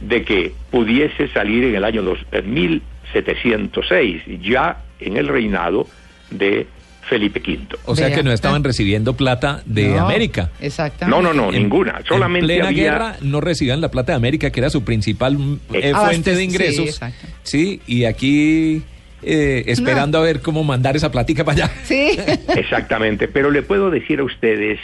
de 0.00 0.24
que 0.24 0.52
pudiese 0.72 1.28
salir 1.28 1.64
en 1.64 1.76
el 1.76 1.84
año 1.84 2.02
dos- 2.02 2.24
eh, 2.32 2.42
1706, 2.42 4.22
ya 4.42 4.78
en 5.00 5.16
el 5.16 5.28
reinado 5.28 5.86
de 6.30 6.66
Felipe 7.08 7.40
V. 7.40 7.76
O 7.86 7.96
sea 7.96 8.12
que 8.14 8.22
no 8.22 8.32
estaban 8.32 8.62
recibiendo 8.64 9.14
plata 9.16 9.62
de 9.64 9.88
No, 9.88 10.06
América. 10.06 10.50
Exactamente. 10.60 11.22
No, 11.22 11.22
no, 11.22 11.32
no, 11.34 11.52
En- 11.52 11.62
ninguna. 11.62 12.00
Solamente 12.06 12.40
en 12.54 12.58
plena 12.58 12.68
había... 12.68 12.82
guerra 12.92 13.16
no 13.22 13.40
recibían 13.40 13.80
la 13.80 13.90
plata 13.90 14.12
de 14.12 14.16
América, 14.16 14.50
que 14.50 14.60
era 14.60 14.70
su 14.70 14.84
principal 14.84 15.38
mm, 15.38 15.60
eh, 15.72 15.92
Abastec- 15.92 16.04
fuente 16.06 16.30
de 16.30 16.36
sí, 16.36 16.42
ingresos. 16.44 16.86
exacto. 16.86 17.26
Sí, 17.42 17.80
y 17.86 18.04
aquí 18.04 18.82
eh, 19.22 19.64
esperando 19.66 20.18
a 20.18 20.22
ver 20.22 20.40
cómo 20.40 20.62
mandar 20.64 20.96
esa 20.96 21.10
platica 21.10 21.44
para 21.44 21.64
allá. 21.66 21.74
Sí. 21.84 22.18
Exactamente, 22.56 23.26
pero 23.28 23.50
le 23.50 23.62
puedo 23.62 23.90
decir 23.90 24.20
a 24.20 24.24
ustedes 24.24 24.78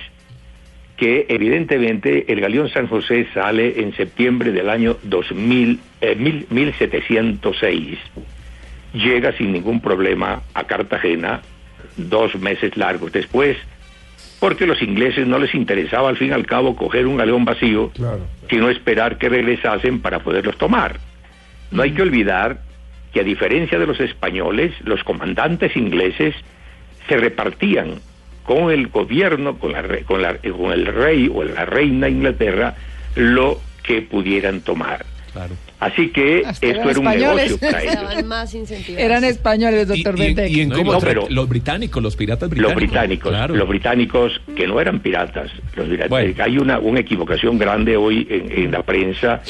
que 0.97 1.27
evidentemente 1.29 2.33
el 2.33 2.41
galeón 2.41 2.69
San 2.71 2.87
José 2.87 3.27
sale 3.35 3.81
en 3.81 3.95
septiembre 3.97 4.53
del 4.53 4.71
año 4.71 4.97
2000, 5.03 5.81
eh, 6.01 6.15
mil- 6.17 6.47
1706. 6.51 7.99
Llega 8.93 9.37
sin 9.37 9.53
ningún 9.53 9.81
problema 9.81 10.43
a 10.55 10.65
Cartagena 10.65 11.43
dos 11.97 12.35
meses 12.37 12.77
largos 12.77 13.13
después, 13.13 13.57
porque 14.41 14.67
los 14.67 14.83
ingleses 14.83 15.27
no 15.27 15.39
les 15.39 15.55
interesaba 15.55 16.09
al 16.09 16.17
fin 16.17 16.29
y 16.29 16.33
al 16.33 16.47
cabo 16.47 16.77
coger 16.77 17.07
un 17.07 17.17
galeón 17.17 17.45
vacío, 17.45 17.91
sino 18.51 18.69
esperar 18.69 19.17
que 19.19 19.29
regresasen 19.29 20.01
para 20.01 20.19
poderlos 20.21 20.57
tomar. 20.59 20.99
No 21.71 21.83
hay 21.83 21.93
que 21.93 22.03
olvidar 22.03 22.61
que 23.13 23.21
a 23.21 23.25
diferencia 23.25 23.79
de 23.79 23.87
los 23.87 24.01
españoles, 24.01 24.73
los 24.85 25.03
comandantes 25.05 25.77
ingleses 25.77 26.35
se 27.09 27.17
repartían 27.17 28.01
con 28.45 28.71
el 28.71 28.89
gobierno, 28.89 29.59
con, 29.59 29.73
la, 29.73 29.83
con, 30.05 30.21
la- 30.21 30.37
con 30.39 30.73
el 30.73 30.87
rey 30.87 31.31
o 31.33 31.43
la 31.45 31.65
reina 31.65 32.07
de 32.07 32.13
Inglaterra, 32.13 32.75
lo 33.15 33.61
que 33.83 34.03
pudieran 34.03 34.61
tomar. 34.61 35.07
Claro. 35.35 35.55
Así 35.81 36.09
que 36.11 36.43
Hasta 36.47 36.67
esto 36.67 36.89
era 36.91 36.99
un 37.01 37.07
españoles. 37.09 37.45
negocio 37.51 37.59
para 37.59 37.81
Se 37.81 37.87
ellos. 37.89 38.03
daban 38.03 38.27
más 38.29 38.55
incentivos. 38.55 39.01
Eran 39.03 39.25
españoles, 39.25 39.89
doctor 39.89 40.15
Y- 40.17 40.23
y- 40.23 40.27
Bendec. 40.27 40.51
y 40.51 40.61
en 40.63 40.69
No, 40.71 40.77
cómo 40.77 40.93
no, 40.95 41.01
pero- 41.01 41.27
los 41.29 41.49
británicos, 41.49 42.03
los 42.03 42.17
piratas 42.17 42.49
británicos. 42.49 42.73
Los 42.73 42.91
británicos, 42.91 43.31
Claro. 43.31 43.55
los 43.57 43.69
británicos 43.69 44.41
que 44.57 44.67
no 44.67 44.81
eran 44.81 45.01
piratas. 45.01 45.51
Los 45.77 45.89
británicos. 45.89 46.09
Bueno. 46.09 46.35
Hay 46.45 46.57
una, 46.59 46.79
una 46.79 47.01
equivocación 47.01 47.59
grande 47.59 47.97
hoy 47.97 48.27
en, 48.31 48.51
en 48.65 48.71
la 48.71 48.83
prensa. 48.83 49.43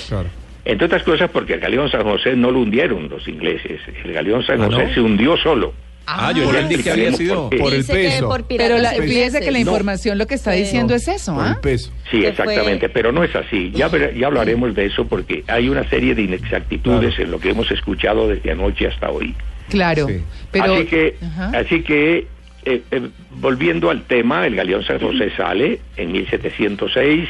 Entre 0.65 0.87
otras 0.87 1.03
cosas 1.03 1.29
porque 1.31 1.55
el 1.55 1.61
galeón 1.61 1.91
San 1.91 2.03
José 2.03 2.35
no 2.35 2.51
lo 2.51 2.61
hundieron 2.61 3.09
los 3.11 3.29
ingleses. 3.29 3.81
El 4.03 4.13
galeón 4.15 4.43
San 4.47 4.63
¿Ah, 4.63 4.67
José 4.67 4.87
no? 4.89 4.95
se 4.95 5.01
hundió 5.03 5.37
solo. 5.37 5.75
Ah, 6.07 6.33
yo 6.33 6.53
ya 6.53 6.61
entendí 6.61 6.83
que 6.83 6.91
había 6.91 7.13
sido. 7.13 7.51
Por 7.51 7.73
el 7.73 7.85
peso. 7.85 8.29
por 8.29 8.45
Pero 8.47 8.79
la, 8.79 8.93
fíjese 8.93 9.41
que 9.41 9.51
la 9.51 9.59
información 9.59 10.19
lo 10.19 10.27
que 10.27 10.35
está 10.35 10.53
diciendo 10.53 10.95
es 10.95 11.09
eso, 11.09 11.35
Por 11.35 11.45
¿ah? 11.45 11.51
el 11.51 11.57
peso. 11.61 11.91
Sí, 12.11 12.25
exactamente, 12.25 12.89
pero 12.89 13.13
no 13.13 13.25
es 13.25 13.35
así. 13.35 13.71
Ya, 13.75 13.91
ya 14.13 14.27
hablaremos 14.27 14.75
de 14.75 14.87
eso 14.87 15.07
porque 15.07 15.45
hay 15.47 15.69
una 15.69 15.89
serie 15.89 16.15
de 16.15 16.23
inexactitudes 16.23 17.19
en 17.19 17.31
lo 17.31 17.39
que 17.39 17.51
hemos 17.51 17.71
escuchado 17.71 18.29
desde 18.29 18.51
anoche 18.51 18.87
hasta 18.87 19.11
hoy. 19.11 19.35
Claro. 19.71 20.07
Sí. 20.09 20.23
Pero, 20.51 20.75
así 20.75 20.85
que, 20.87 21.17
Ajá. 21.23 21.53
así 21.59 21.83
que 21.83 22.27
eh, 22.67 22.83
eh, 22.91 23.09
volviendo 23.31 23.91
al 23.91 24.05
tema, 24.05 24.47
el 24.47 24.57
galeón 24.57 24.85
San 24.85 24.99
José 24.99 25.31
sale 25.37 25.81
en 25.97 26.13
1706 26.13 27.29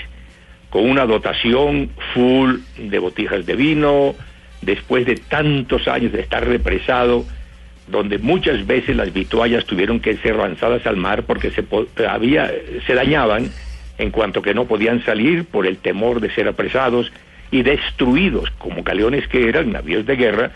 con 0.71 0.89
una 0.89 1.07
dotación 1.07 1.91
full 2.13 2.57
de 2.77 2.99
botijas 2.99 3.47
de 3.47 3.55
vino, 3.55 4.15
después 4.63 5.07
de 5.07 5.17
tantos 5.17 5.87
años 5.89 6.13
de 6.13 6.21
estar 6.21 6.45
represado, 6.47 7.25
donde 7.87 8.19
muchas 8.19 8.67
veces 8.67 8.97
las 8.97 9.13
vituallas 9.13 9.65
tuvieron 9.65 10.01
que 10.01 10.17
ser 10.17 10.37
lanzadas 10.37 10.87
al 10.87 10.97
mar 10.97 11.25
porque 11.25 11.51
se, 11.51 11.65
había, 12.07 12.51
se 12.87 12.95
dañaban 12.95 13.51
en 13.99 14.11
cuanto 14.11 14.43
que 14.43 14.55
no 14.55 14.65
podían 14.65 15.05
salir 15.05 15.45
por 15.45 15.67
el 15.67 15.79
temor 15.79 16.21
de 16.21 16.31
ser 16.31 16.49
apresados 16.49 17.13
y 17.51 17.63
destruidos 17.63 18.51
como 18.59 18.83
galeones 18.83 19.29
que 19.29 19.49
eran, 19.49 19.73
navíos 19.73 20.07
de 20.07 20.17
guerra, 20.17 20.51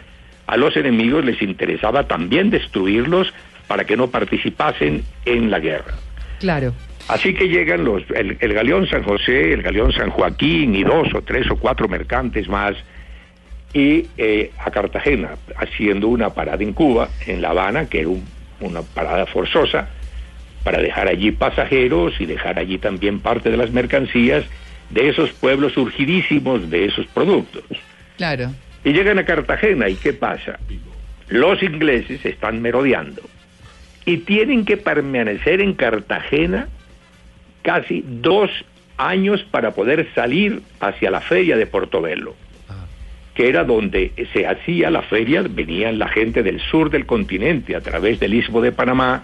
a 0.47 0.57
los 0.57 0.77
enemigos 0.77 1.25
les 1.25 1.41
interesaba 1.43 2.05
también 2.05 2.51
destruirlos 2.51 3.33
para 3.67 3.85
que 3.85 3.97
no 3.97 4.09
participasen 4.09 5.05
en 5.25 5.51
la 5.51 5.61
guerra. 5.61 5.95
claro. 6.41 6.73
Así 7.09 7.33
que 7.33 7.49
llegan 7.49 7.85
los, 7.85 8.03
el, 8.15 8.37
el 8.39 8.53
galeón 8.53 8.87
San 8.87 9.03
José, 9.03 9.55
el 9.55 9.63
galeón 9.63 9.93
San 9.93 10.11
Joaquín 10.11 10.75
y 10.75 10.85
dos 10.85 11.09
o 11.15 11.23
tres 11.23 11.51
o 11.51 11.57
cuatro 11.57 11.89
mercantes 11.89 12.49
más 12.49 12.77
y 13.73 14.07
eh, 14.17 14.51
a 14.59 14.71
Cartagena, 14.71 15.31
haciendo 15.57 16.09
una 16.09 16.31
parada 16.31 16.63
en 16.63 16.73
Cuba, 16.73 17.09
en 17.27 17.43
La 17.43 17.51
Habana, 17.51 17.87
que 17.87 18.01
era 18.01 18.09
un- 18.09 18.25
una 18.61 18.83
parada 18.83 19.27
forzosa, 19.27 19.89
para 20.65 20.81
dejar 20.83 21.09
allí 21.09 21.31
pasajeros 21.33 22.21
y 22.21 22.27
dejar 22.27 22.59
allí 22.59 22.79
también 22.79 23.21
parte 23.21 23.51
de 23.51 23.57
las 23.57 23.71
mercancías 23.71 24.45
de 24.91 25.09
esos 25.09 25.31
pueblos 25.33 25.75
surgidísimos 25.75 26.69
de 26.71 26.87
esos 26.87 27.07
productos. 27.09 27.63
Claro. 28.17 28.51
Y 28.85 28.93
llegan 28.93 29.19
a 29.19 29.25
Cartagena, 29.25 29.89
¿y 29.89 29.95
qué 29.97 30.13
pasa? 30.13 30.59
Los 31.29 31.63
ingleses 31.63 32.25
están 32.25 32.61
merodeando 32.63 33.23
y 34.07 34.19
tienen 34.19 34.65
que 34.65 34.77
permanecer 34.79 35.61
en 35.61 35.75
Cartagena 35.75 36.69
casi 37.63 38.03
dos 38.07 38.51
años 38.97 39.45
para 39.51 39.73
poder 39.73 40.09
salir 40.15 40.63
hacia 40.81 41.11
la 41.11 41.21
feria 41.21 41.57
de 41.57 41.67
Portobelo, 41.67 42.35
que 43.39 43.49
era 43.49 43.63
donde 43.63 44.11
se 44.33 44.49
hacía 44.49 44.91
la 44.91 45.03
feria, 45.03 45.45
venían 45.49 46.01
la 46.01 46.09
gente 46.09 46.43
del 46.43 46.59
sur 46.61 46.91
del 46.91 47.07
continente 47.07 47.77
a 47.77 47.81
través 47.81 48.19
del 48.19 48.35
istmo 48.35 48.61
de 48.61 48.73
Panamá, 48.73 49.23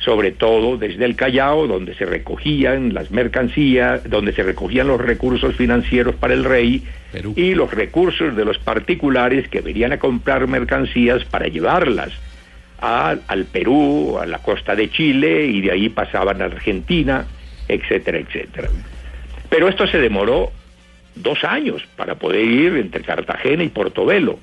sobre 0.00 0.32
todo 0.32 0.76
desde 0.76 1.04
el 1.04 1.14
Callao, 1.14 1.68
donde 1.68 1.94
se 1.94 2.04
recogían 2.04 2.92
las 2.94 3.12
mercancías, 3.12 4.10
donde 4.10 4.32
se 4.32 4.42
recogían 4.42 4.88
los 4.88 5.00
recursos 5.00 5.54
financieros 5.54 6.16
para 6.16 6.34
el 6.34 6.42
rey 6.42 6.82
Perú. 7.12 7.32
y 7.36 7.54
los 7.54 7.72
recursos 7.72 8.34
de 8.34 8.44
los 8.44 8.58
particulares 8.58 9.46
que 9.48 9.60
venían 9.60 9.92
a 9.92 10.00
comprar 10.00 10.48
mercancías 10.48 11.24
para 11.24 11.46
llevarlas 11.46 12.10
a- 12.80 13.14
al 13.28 13.44
Perú, 13.44 14.18
a 14.20 14.26
la 14.26 14.38
costa 14.38 14.74
de 14.74 14.90
Chile 14.90 15.46
y 15.46 15.60
de 15.60 15.70
ahí 15.70 15.90
pasaban 15.90 16.42
a 16.42 16.46
Argentina, 16.46 17.24
etcétera, 17.68 18.18
etcétera. 18.18 18.68
Pero 19.48 19.68
esto 19.68 19.86
se 19.86 19.98
demoró 20.00 20.50
dos 21.14 21.44
años 21.44 21.82
para 21.96 22.14
poder 22.16 22.44
ir 22.44 22.76
entre 22.76 23.02
Cartagena 23.02 23.62
y 23.64 23.68
Portobelo. 23.68 24.38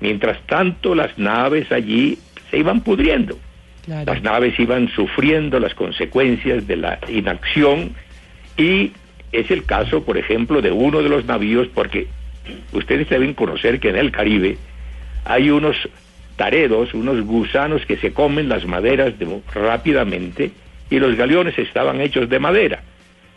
Mientras 0.00 0.38
tanto, 0.46 0.94
las 0.94 1.16
naves 1.18 1.70
allí 1.72 2.18
se 2.50 2.58
iban 2.58 2.80
pudriendo. 2.82 3.38
Claro. 3.84 4.12
Las 4.12 4.22
naves 4.22 4.58
iban 4.58 4.88
sufriendo 4.90 5.60
las 5.60 5.74
consecuencias 5.74 6.66
de 6.66 6.76
la 6.76 6.98
inacción 7.08 7.92
y 8.56 8.92
es 9.32 9.50
el 9.50 9.64
caso, 9.64 10.02
por 10.04 10.18
ejemplo, 10.18 10.60
de 10.62 10.70
uno 10.72 11.02
de 11.02 11.08
los 11.08 11.24
navíos, 11.24 11.68
porque 11.74 12.08
ustedes 12.72 13.08
deben 13.08 13.34
conocer 13.34 13.80
que 13.80 13.90
en 13.90 13.96
el 13.96 14.10
Caribe 14.10 14.56
hay 15.24 15.50
unos 15.50 15.76
taredos, 16.36 16.92
unos 16.94 17.22
gusanos 17.24 17.84
que 17.86 17.96
se 17.96 18.12
comen 18.12 18.48
las 18.48 18.66
maderas 18.66 19.18
de- 19.18 19.40
rápidamente 19.54 20.50
y 20.90 20.98
los 20.98 21.16
galeones 21.16 21.58
estaban 21.58 22.00
hechos 22.00 22.28
de 22.28 22.38
madera. 22.38 22.82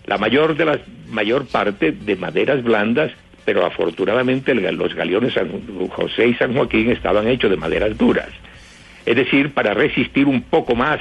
La 0.10 0.18
mayor 0.18 0.58
de 0.58 0.66
las 0.66 0.80
mayor 1.08 1.46
parte 1.46 1.92
de 1.92 2.16
maderas 2.16 2.64
blandas, 2.64 3.12
pero 3.46 3.64
afortunadamente 3.66 4.56
los 4.56 4.94
galeones 4.96 5.34
San 5.34 5.50
José 5.90 6.28
y 6.30 6.34
San 6.34 6.54
Joaquín 6.56 6.90
estaban 6.90 7.28
hechos 7.28 7.52
de 7.52 7.58
maderas 7.58 7.96
duras. 7.96 8.30
Es 9.06 9.16
decir, 9.16 9.54
para 9.54 9.76
resistir 9.76 10.26
un 10.26 10.42
poco 10.42 10.74
más. 10.76 11.00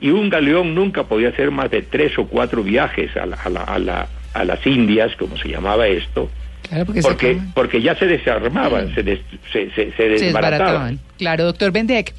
Y 0.00 0.08
un 0.10 0.30
galeón 0.30 0.74
nunca 0.74 1.04
podía 1.04 1.28
hacer 1.28 1.50
más 1.50 1.70
de 1.70 1.82
tres 1.82 2.18
o 2.18 2.26
cuatro 2.26 2.62
viajes 2.62 3.14
a, 3.18 3.26
la- 3.26 3.36
a 3.36 3.48
la- 3.50 3.64
a 3.64 3.78
la- 3.78 4.08
a 4.32 4.44
las 4.44 4.66
Indias, 4.66 5.14
como 5.16 5.36
se 5.36 5.48
llamaba 5.50 5.86
esto, 5.86 6.30
Claro, 6.68 6.86
porque, 6.86 7.02
porque, 7.02 7.38
porque 7.54 7.82
ya 7.82 7.94
se 7.96 8.06
desarmaban, 8.06 8.94
se, 8.94 9.02
des- 9.02 9.20
se, 9.52 9.70
se- 9.70 9.92
desbarataban. 10.08 10.98
Claro, 11.18 11.44
doctor 11.44 11.70
Bendec, 11.70 12.14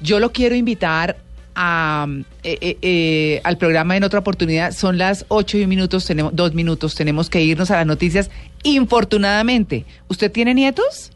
yo 0.00 0.20
lo 0.20 0.30
quiero 0.30 0.54
invitar 0.54 1.16
a, 1.60 2.06
eh, 2.44 2.56
eh, 2.60 2.76
eh, 2.82 3.40
al 3.42 3.58
programa 3.58 3.96
en 3.96 4.04
otra 4.04 4.20
oportunidad. 4.20 4.70
Son 4.70 4.96
las 4.96 5.24
ocho 5.28 5.58
y 5.58 5.64
un 5.64 5.68
minutos, 5.68 6.06
tenemos 6.06 6.34
dos 6.36 6.54
minutos, 6.54 6.94
tenemos 6.94 7.28
que 7.28 7.42
irnos 7.42 7.70
a 7.72 7.76
las 7.78 7.86
noticias. 7.86 8.30
Infortunadamente, 8.62 9.84
¿usted 10.06 10.30
tiene 10.30 10.54
nietos? 10.54 11.10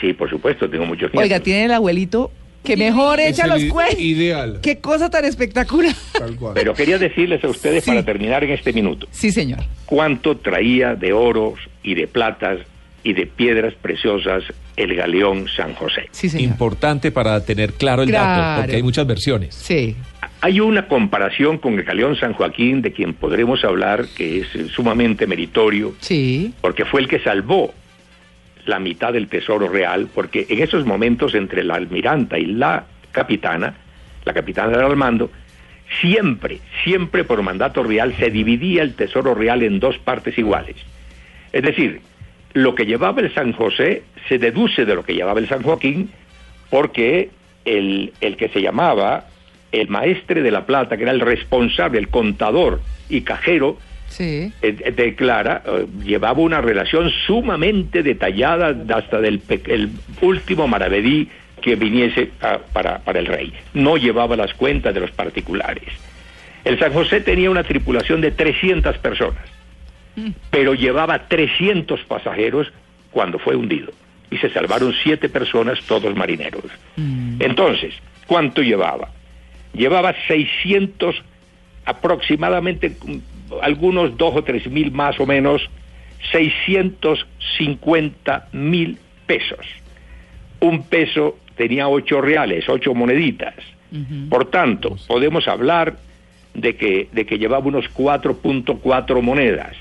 Sí, 0.00 0.12
por 0.14 0.30
supuesto, 0.30 0.68
tengo 0.68 0.86
muchos 0.86 1.10
nietos. 1.12 1.22
Oiga, 1.22 1.40
tiene 1.40 1.66
el 1.66 1.72
abuelito 1.72 2.30
que 2.64 2.76
mejor 2.76 3.20
Es 3.20 3.38
echa 3.38 3.46
los 3.46 3.62
cuentos. 3.66 4.00
ideal. 4.00 4.58
Qué 4.62 4.78
cosa 4.78 5.08
tan 5.10 5.24
espectacular. 5.26 5.94
Tal 6.12 6.36
cual. 6.36 6.54
Pero 6.54 6.72
quería 6.74 6.98
decirles 6.98 7.44
a 7.44 7.48
ustedes 7.48 7.84
Sí. 7.84 7.90
para 7.90 8.02
terminar 8.04 8.42
en 8.44 8.50
este 8.52 8.72
minuto, 8.72 9.06
Sí, 9.10 9.30
señor. 9.30 9.60
cuánto 9.84 10.38
traía 10.38 10.94
de 10.94 11.12
oros 11.12 11.60
y 11.82 11.94
de 11.94 12.06
platas 12.08 12.58
y 13.06 13.12
de 13.12 13.24
piedras 13.26 13.72
preciosas 13.80 14.42
el 14.76 14.96
galeón 14.96 15.46
San 15.48 15.74
José. 15.74 16.08
Sí, 16.10 16.28
señor. 16.28 16.50
Importante 16.50 17.12
para 17.12 17.44
tener 17.44 17.74
claro 17.74 18.02
el 18.02 18.10
dato, 18.10 18.62
porque 18.62 18.74
hay 18.76 18.82
muchas 18.82 19.06
versiones. 19.06 19.54
Sí. 19.54 19.94
Hay 20.40 20.58
una 20.58 20.88
comparación 20.88 21.58
con 21.58 21.74
el 21.78 21.84
galeón 21.84 22.16
San 22.16 22.32
Joaquín 22.32 22.82
de 22.82 22.92
quien 22.92 23.14
podremos 23.14 23.64
hablar 23.64 24.06
que 24.16 24.40
es 24.40 24.54
eh, 24.56 24.66
sumamente 24.74 25.28
meritorio 25.28 25.94
Sí. 26.00 26.52
porque 26.60 26.84
fue 26.84 27.00
el 27.00 27.06
que 27.06 27.20
salvó 27.20 27.72
la 28.64 28.80
mitad 28.80 29.12
del 29.12 29.28
tesoro 29.28 29.68
real, 29.68 30.08
porque 30.12 30.44
en 30.48 30.60
esos 30.60 30.84
momentos 30.84 31.36
entre 31.36 31.62
la 31.62 31.76
almiranta 31.76 32.40
y 32.40 32.46
la 32.46 32.86
capitana, 33.12 33.74
la 34.24 34.32
capitana 34.34 34.76
del 34.76 34.96
mando, 34.96 35.30
siempre, 36.00 36.58
siempre 36.82 37.22
por 37.22 37.40
mandato 37.42 37.84
real 37.84 38.16
se 38.18 38.30
dividía 38.30 38.82
el 38.82 38.94
tesoro 38.94 39.32
real 39.36 39.62
en 39.62 39.78
dos 39.78 39.96
partes 39.98 40.36
iguales. 40.36 40.74
Es 41.52 41.62
decir, 41.62 42.00
lo 42.56 42.74
que 42.74 42.86
llevaba 42.86 43.20
el 43.20 43.32
San 43.34 43.52
José 43.52 44.02
se 44.28 44.38
deduce 44.38 44.86
de 44.86 44.94
lo 44.94 45.04
que 45.04 45.14
llevaba 45.14 45.38
el 45.40 45.46
San 45.48 45.62
Joaquín, 45.62 46.08
porque 46.70 47.28
el, 47.66 48.12
el 48.22 48.36
que 48.38 48.48
se 48.48 48.62
llamaba 48.62 49.26
el 49.72 49.88
maestre 49.88 50.40
de 50.40 50.50
la 50.50 50.64
plata, 50.64 50.96
que 50.96 51.02
era 51.02 51.12
el 51.12 51.20
responsable, 51.20 51.98
el 51.98 52.08
contador 52.08 52.80
y 53.10 53.20
cajero, 53.20 53.76
Sí. 54.08 54.52
eh, 54.62 54.76
eh, 54.80 54.92
declara, 54.96 55.62
eh, 55.66 55.86
llevaba 56.02 56.40
una 56.40 56.60
relación 56.62 57.10
sumamente 57.26 58.02
detallada 58.02 58.74
hasta 58.96 59.20
del 59.20 59.42
el 59.66 59.90
último 60.22 60.66
maravedí 60.66 61.28
que 61.60 61.74
viniese 61.76 62.30
a- 62.40 62.58
para, 62.72 63.00
para 63.00 63.18
el 63.18 63.26
rey. 63.26 63.52
No 63.74 63.96
llevaba 63.98 64.34
las 64.36 64.54
cuentas 64.54 64.94
de 64.94 65.00
los 65.00 65.10
particulares. 65.10 65.84
El 66.64 66.78
San 66.78 66.92
José 66.94 67.20
tenía 67.20 67.50
una 67.50 67.64
tripulación 67.64 68.20
de 68.22 68.30
300 68.30 68.96
personas, 68.98 69.42
pero 70.50 70.74
llevaba 70.74 71.28
300 71.28 72.02
pasajeros 72.04 72.72
cuando 73.10 73.38
fue 73.38 73.56
hundido. 73.56 73.92
Y 74.30 74.36
se 74.38 74.50
salvaron 74.50 74.94
siete 75.02 75.28
personas, 75.28 75.78
todos 75.86 76.16
marineros. 76.16 76.64
Entonces, 77.38 77.94
¿cuánto 78.26 78.62
llevaba? 78.62 79.10
Llevaba 79.72 80.14
600 80.26 81.22
aproximadamente 81.84 82.90
mm, 82.90 83.18
algunos 83.62 84.16
dos 84.16 84.34
o 84.36 84.42
tres 84.42 84.66
mil 84.68 84.90
más 84.90 85.20
o 85.20 85.26
menos, 85.26 85.62
650 86.32 88.48
mil 88.52 88.98
pesos. 89.26 89.64
Un 90.60 90.84
peso 90.84 91.38
tenía 91.56 91.88
ocho 91.88 92.20
reales, 92.20 92.68
ocho 92.68 92.94
moneditas. 92.94 93.54
Por 94.28 94.50
tanto, 94.50 94.98
podemos 95.06 95.48
hablar 95.48 95.96
de 96.52 96.76
que, 96.76 97.08
de 97.12 97.24
que 97.24 97.38
llevaba 97.38 97.66
unos 97.66 97.86
4.4 97.94 99.22
monedas. 99.22 99.74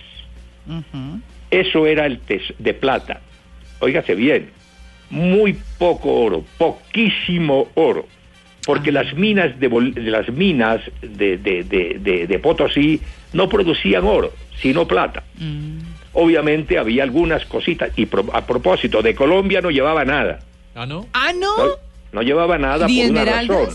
Eso 1.51 1.85
era 1.85 2.05
el 2.05 2.19
tes- 2.19 2.53
de 2.59 2.73
plata. 2.73 3.21
Óigase 3.79 4.15
bien, 4.15 4.49
muy 5.09 5.57
poco 5.77 6.11
oro, 6.21 6.43
poquísimo 6.57 7.67
oro, 7.75 8.07
porque 8.65 8.91
las 8.91 9.13
minas 9.13 9.59
de, 9.59 9.69
Bol- 9.69 9.93
de 9.93 10.01
las 10.11 10.29
minas 10.29 10.81
de, 11.01 11.37
de, 11.37 11.63
de, 11.63 11.97
de- 11.99 12.27
de 12.27 12.39
Potosí 12.39 13.01
no 13.33 13.47
producían 13.49 14.03
oro, 14.05 14.33
sino 14.61 14.87
plata. 14.87 15.23
Obviamente 16.13 16.77
había 16.77 17.03
algunas 17.03 17.45
cositas 17.45 17.91
y 17.97 18.05
pro- 18.05 18.29
a 18.33 18.45
propósito 18.45 19.01
de 19.01 19.13
Colombia 19.13 19.61
no 19.61 19.69
llevaba 19.69 20.05
nada, 20.05 20.39
Ah, 20.73 20.85
¿no? 20.85 21.05
Ah, 21.13 21.31
no. 21.37 21.57
no, 21.57 21.63
no 22.13 22.21
llevaba 22.21 22.57
nada 22.57 22.87
por 22.87 23.11
una 23.11 23.25
razón, 23.41 23.65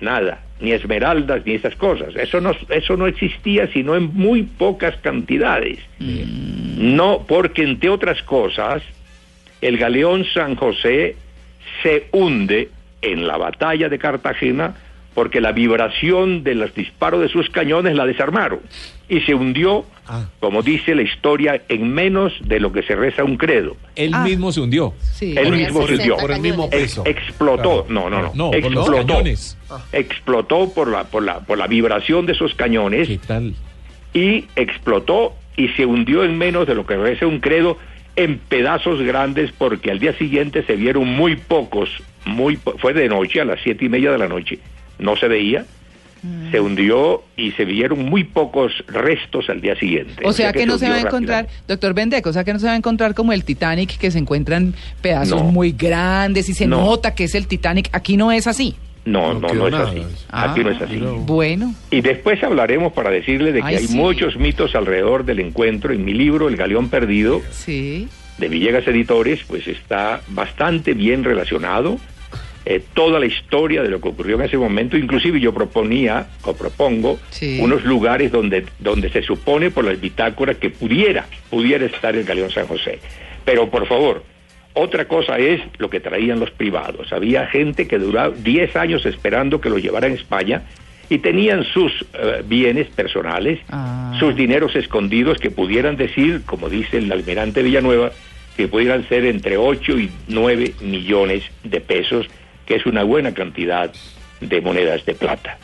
nada, 0.00 0.42
ni 0.62 0.72
esmeraldas 0.72 1.44
ni 1.44 1.54
esas 1.54 1.74
cosas. 1.76 2.14
Eso 2.16 2.40
no 2.40 2.54
eso 2.68 2.96
no 2.96 3.06
existía 3.06 3.66
sino 3.72 3.94
en 3.94 4.14
muy 4.14 4.44
pocas 4.44 4.96
cantidades. 4.96 5.78
No, 5.98 7.24
porque 7.26 7.62
entre 7.64 7.90
otras 7.90 8.22
cosas, 8.22 8.82
el 9.60 9.76
galeón 9.76 10.24
San 10.32 10.56
José 10.56 11.16
se 11.82 12.06
hunde 12.12 12.70
en 13.02 13.26
la 13.26 13.36
batalla 13.36 13.88
de 13.88 13.98
Cartagena 13.98 14.74
porque 15.14 15.40
la 15.40 15.52
vibración 15.52 16.42
de 16.42 16.54
los 16.54 16.74
disparos 16.74 17.20
de 17.20 17.28
sus 17.28 17.50
cañones 17.50 17.94
la 17.94 18.06
desarmaron 18.06 18.60
y 19.08 19.20
se 19.20 19.34
hundió, 19.34 19.84
Ah. 20.14 20.26
como 20.40 20.62
dice 20.62 20.94
la 20.94 21.02
historia, 21.02 21.62
en 21.68 21.88
menos 21.92 22.32
de 22.44 22.60
lo 22.60 22.70
que 22.70 22.82
se 22.82 22.94
reza 22.94 23.24
un 23.24 23.36
credo. 23.38 23.76
Él 23.96 24.10
Ah. 24.12 24.22
mismo 24.24 24.52
se 24.52 24.60
hundió. 24.60 24.92
Sí. 25.00 25.34
Él 25.36 25.52
mismo 25.52 25.86
se 25.86 25.94
hundió. 25.94 26.16
por 26.18 26.30
el 26.32 26.40
mismo 26.40 26.64
Ex- 26.70 26.76
peso. 26.82 27.02
explotó, 27.06 27.84
Claro. 27.86 28.10
no, 28.10 28.10
no, 28.10 28.22
no, 28.22 28.32
No, 28.34 28.50
por 28.50 28.60
los 28.72 28.86
explotó. 28.86 29.06
cañones. 29.06 29.56
Explotó 29.92 30.68
por 30.74 30.88
la, 30.88 31.04
por 31.04 31.22
la, 31.22 31.40
por 31.40 31.56
la 31.58 31.66
vibración 31.66 32.26
de 32.26 32.32
esos 32.32 32.54
cañones 32.54 33.08
¿Qué 33.08 33.18
tal? 33.18 33.54
y 34.12 34.46
explotó 34.56 35.34
y 35.56 35.68
se 35.68 35.86
hundió 35.86 36.24
en 36.24 36.36
menos 36.38 36.66
de 36.66 36.74
lo 36.74 36.84
que 36.86 36.96
reza 36.96 37.26
un 37.26 37.40
credo 37.40 37.78
en 38.16 38.38
pedazos 38.38 39.00
grandes 39.00 39.52
porque 39.56 39.90
al 39.90 39.98
día 39.98 40.12
siguiente 40.18 40.62
se 40.64 40.76
vieron 40.76 41.06
muy 41.08 41.36
pocos, 41.36 41.88
muy 42.26 42.56
po- 42.58 42.76
fue 42.78 42.92
de 42.92 43.08
noche 43.08 43.40
a 43.40 43.44
las 43.44 43.60
siete 43.62 43.86
y 43.86 43.88
media 43.88 44.12
de 44.12 44.18
la 44.18 44.28
noche, 44.28 44.58
no 44.98 45.16
se 45.16 45.28
veía, 45.28 45.64
se 46.50 46.60
hundió 46.60 47.22
y 47.36 47.50
se 47.52 47.64
vieron 47.64 48.04
muy 48.04 48.24
pocos 48.24 48.72
restos 48.86 49.48
al 49.50 49.60
día 49.60 49.74
siguiente. 49.76 50.22
O 50.24 50.32
sea 50.32 50.52
que 50.52 50.66
no 50.66 50.78
se 50.78 50.88
va 50.88 50.94
a 50.96 51.00
encontrar, 51.00 51.48
doctor 51.66 51.94
Bendeco, 51.94 52.30
o 52.30 52.32
sea 52.32 52.44
que 52.44 52.52
no 52.52 52.58
se 52.60 52.66
va 52.66 52.72
a 52.72 52.76
encontrar 52.76 53.14
como 53.14 53.32
el 53.32 53.44
Titanic, 53.44 53.98
que 53.98 54.10
se 54.10 54.18
encuentran 54.18 54.74
pedazos 55.00 55.42
No. 55.42 55.50
muy 55.50 55.72
grandes 55.72 56.48
y 56.48 56.54
se 56.54 56.66
No. 56.66 56.78
nota 56.82 57.14
que 57.14 57.24
es 57.24 57.34
el 57.34 57.46
Titanic. 57.48 57.88
Aquí 57.92 58.16
no 58.16 58.30
es 58.30 58.46
así. 58.46 58.76
No, 59.04 59.34
No 59.34 59.52
no, 59.52 59.66
es 59.66 59.74
así. 59.74 60.02
Ah, 60.30 60.52
Aquí 60.52 60.62
no 60.62 60.70
es 60.70 60.80
así. 60.80 60.96
Bueno, 61.26 61.74
Y 61.90 62.02
después 62.02 62.40
hablaremos 62.44 62.92
para 62.92 63.10
decirle 63.10 63.50
de 63.50 63.60
que 63.60 63.66
Ay, 63.66 63.76
hay 63.78 63.86
sí. 63.88 63.96
muchos 63.96 64.36
mitos 64.36 64.76
alrededor 64.76 65.24
del 65.24 65.40
encuentro. 65.40 65.92
En 65.92 66.04
mi 66.04 66.14
libro, 66.14 66.46
El 66.48 66.56
Galeón 66.56 66.88
Perdido, 66.88 67.42
sí. 67.50 68.06
de 68.38 68.48
Villegas 68.48 68.86
Editores, 68.86 69.40
pues 69.48 69.66
está 69.66 70.20
bastante 70.28 70.94
bien 70.94 71.24
relacionado. 71.24 71.98
Eh, 72.64 72.82
toda 72.94 73.18
la 73.18 73.26
historia 73.26 73.82
de 73.82 73.88
lo 73.88 74.00
que 74.00 74.08
ocurrió 74.08 74.36
en 74.36 74.42
ese 74.42 74.56
momento, 74.56 74.96
inclusive 74.96 75.40
yo 75.40 75.52
proponía 75.52 76.28
o 76.44 76.54
propongo 76.54 77.18
Sí. 77.30 77.58
unos 77.60 77.84
lugares 77.84 78.30
donde, 78.30 78.64
donde 78.78 79.10
se 79.10 79.22
supone 79.22 79.70
por 79.70 79.84
las 79.84 80.00
bitácoras 80.00 80.56
que 80.58 80.70
pudiera, 80.70 81.26
pudiera 81.50 81.84
estar 81.86 82.14
el 82.14 82.24
Galeón 82.24 82.50
San 82.50 82.66
José. 82.66 82.98
Pero 83.44 83.68
por 83.70 83.86
favor, 83.86 84.22
otra 84.74 85.06
cosa 85.06 85.38
es 85.38 85.60
lo 85.78 85.90
que 85.90 86.00
traían 86.00 86.38
los 86.40 86.50
privados. 86.50 87.12
Había 87.12 87.46
gente 87.46 87.86
que 87.88 87.98
duraba 87.98 88.32
10 88.34 88.76
años 88.76 89.04
esperando 89.06 89.60
que 89.60 89.68
lo 89.68 89.78
llevaran 89.78 90.12
a 90.12 90.14
España 90.14 90.62
y 91.10 91.18
tenían 91.18 91.64
sus 91.64 91.92
eh, 92.14 92.42
bienes 92.46 92.86
personales, 92.88 93.58
Ah. 93.70 94.16
sus 94.20 94.34
dineros 94.36 94.74
escondidos 94.76 95.38
que 95.38 95.50
pudieran 95.50 95.96
decir, 95.96 96.42
como 96.46 96.68
dice 96.70 96.98
el 96.98 97.10
almirante 97.12 97.62
Villanueva, 97.62 98.12
que 98.56 98.68
pudieran 98.68 99.06
ser 99.08 99.24
entre 99.26 99.56
8 99.56 99.98
y 99.98 100.10
9 100.28 100.72
millones 100.80 101.42
de 101.64 101.80
pesos, 101.80 102.26
que 102.66 102.76
es 102.76 102.86
una 102.86 103.02
buena 103.02 103.32
cantidad 103.34 103.90
de 104.40 104.60
monedas 104.60 105.04
de 105.06 105.14
plata. 105.14 105.58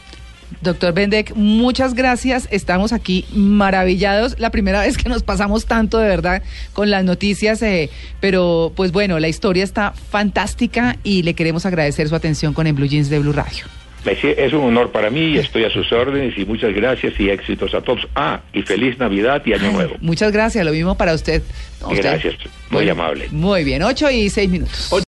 Doctor 0.62 0.94
Bendek, 0.94 1.34
muchas 1.36 1.94
gracias. 1.94 2.48
Estamos 2.50 2.92
aquí 2.92 3.26
maravillados. 3.34 4.38
La 4.40 4.50
primera 4.50 4.80
vez 4.80 4.96
que 4.96 5.08
nos 5.08 5.22
pasamos 5.22 5.66
tanto 5.66 5.98
de 5.98 6.08
verdad 6.08 6.42
con 6.72 6.90
las 6.90 7.04
noticias, 7.04 7.60
eh, 7.62 7.90
pero 8.20 8.72
pues 8.74 8.90
bueno, 8.90 9.18
la 9.20 9.28
historia 9.28 9.62
está 9.62 9.92
fantástica 9.92 10.96
y 11.04 11.22
le 11.22 11.34
queremos 11.34 11.66
agradecer 11.66 12.08
su 12.08 12.14
atención 12.14 12.54
con 12.54 12.66
En 12.66 12.74
Blue 12.74 12.86
Jeans 12.86 13.10
de 13.10 13.18
Blue 13.18 13.32
Radio. 13.32 13.66
Es 14.06 14.52
un 14.54 14.60
honor 14.62 14.90
para 14.90 15.10
mí 15.10 15.36
estoy 15.36 15.64
a 15.64 15.70
sus 15.70 15.92
órdenes 15.92 16.32
y 16.38 16.46
muchas 16.46 16.72
gracias 16.72 17.12
y 17.20 17.28
éxitos 17.28 17.74
a 17.74 17.82
todos. 17.82 18.08
Ah, 18.14 18.40
y 18.54 18.62
feliz 18.62 18.98
Navidad 18.98 19.42
y 19.44 19.52
Año 19.52 19.70
Nuevo. 19.72 19.96
Muchas 20.00 20.32
gracias, 20.32 20.64
lo 20.64 20.72
mismo 20.72 20.96
para 20.96 21.12
usted. 21.12 21.42
No, 21.82 21.88
usted- 21.88 22.02
Gracias, 22.04 22.34
muy 22.70 22.88
amable. 22.88 23.28
Muy 23.30 23.64
bien, 23.64 23.82
ocho 23.82 24.10
y 24.10 24.30
seis 24.30 24.48
minutos. 24.48 25.02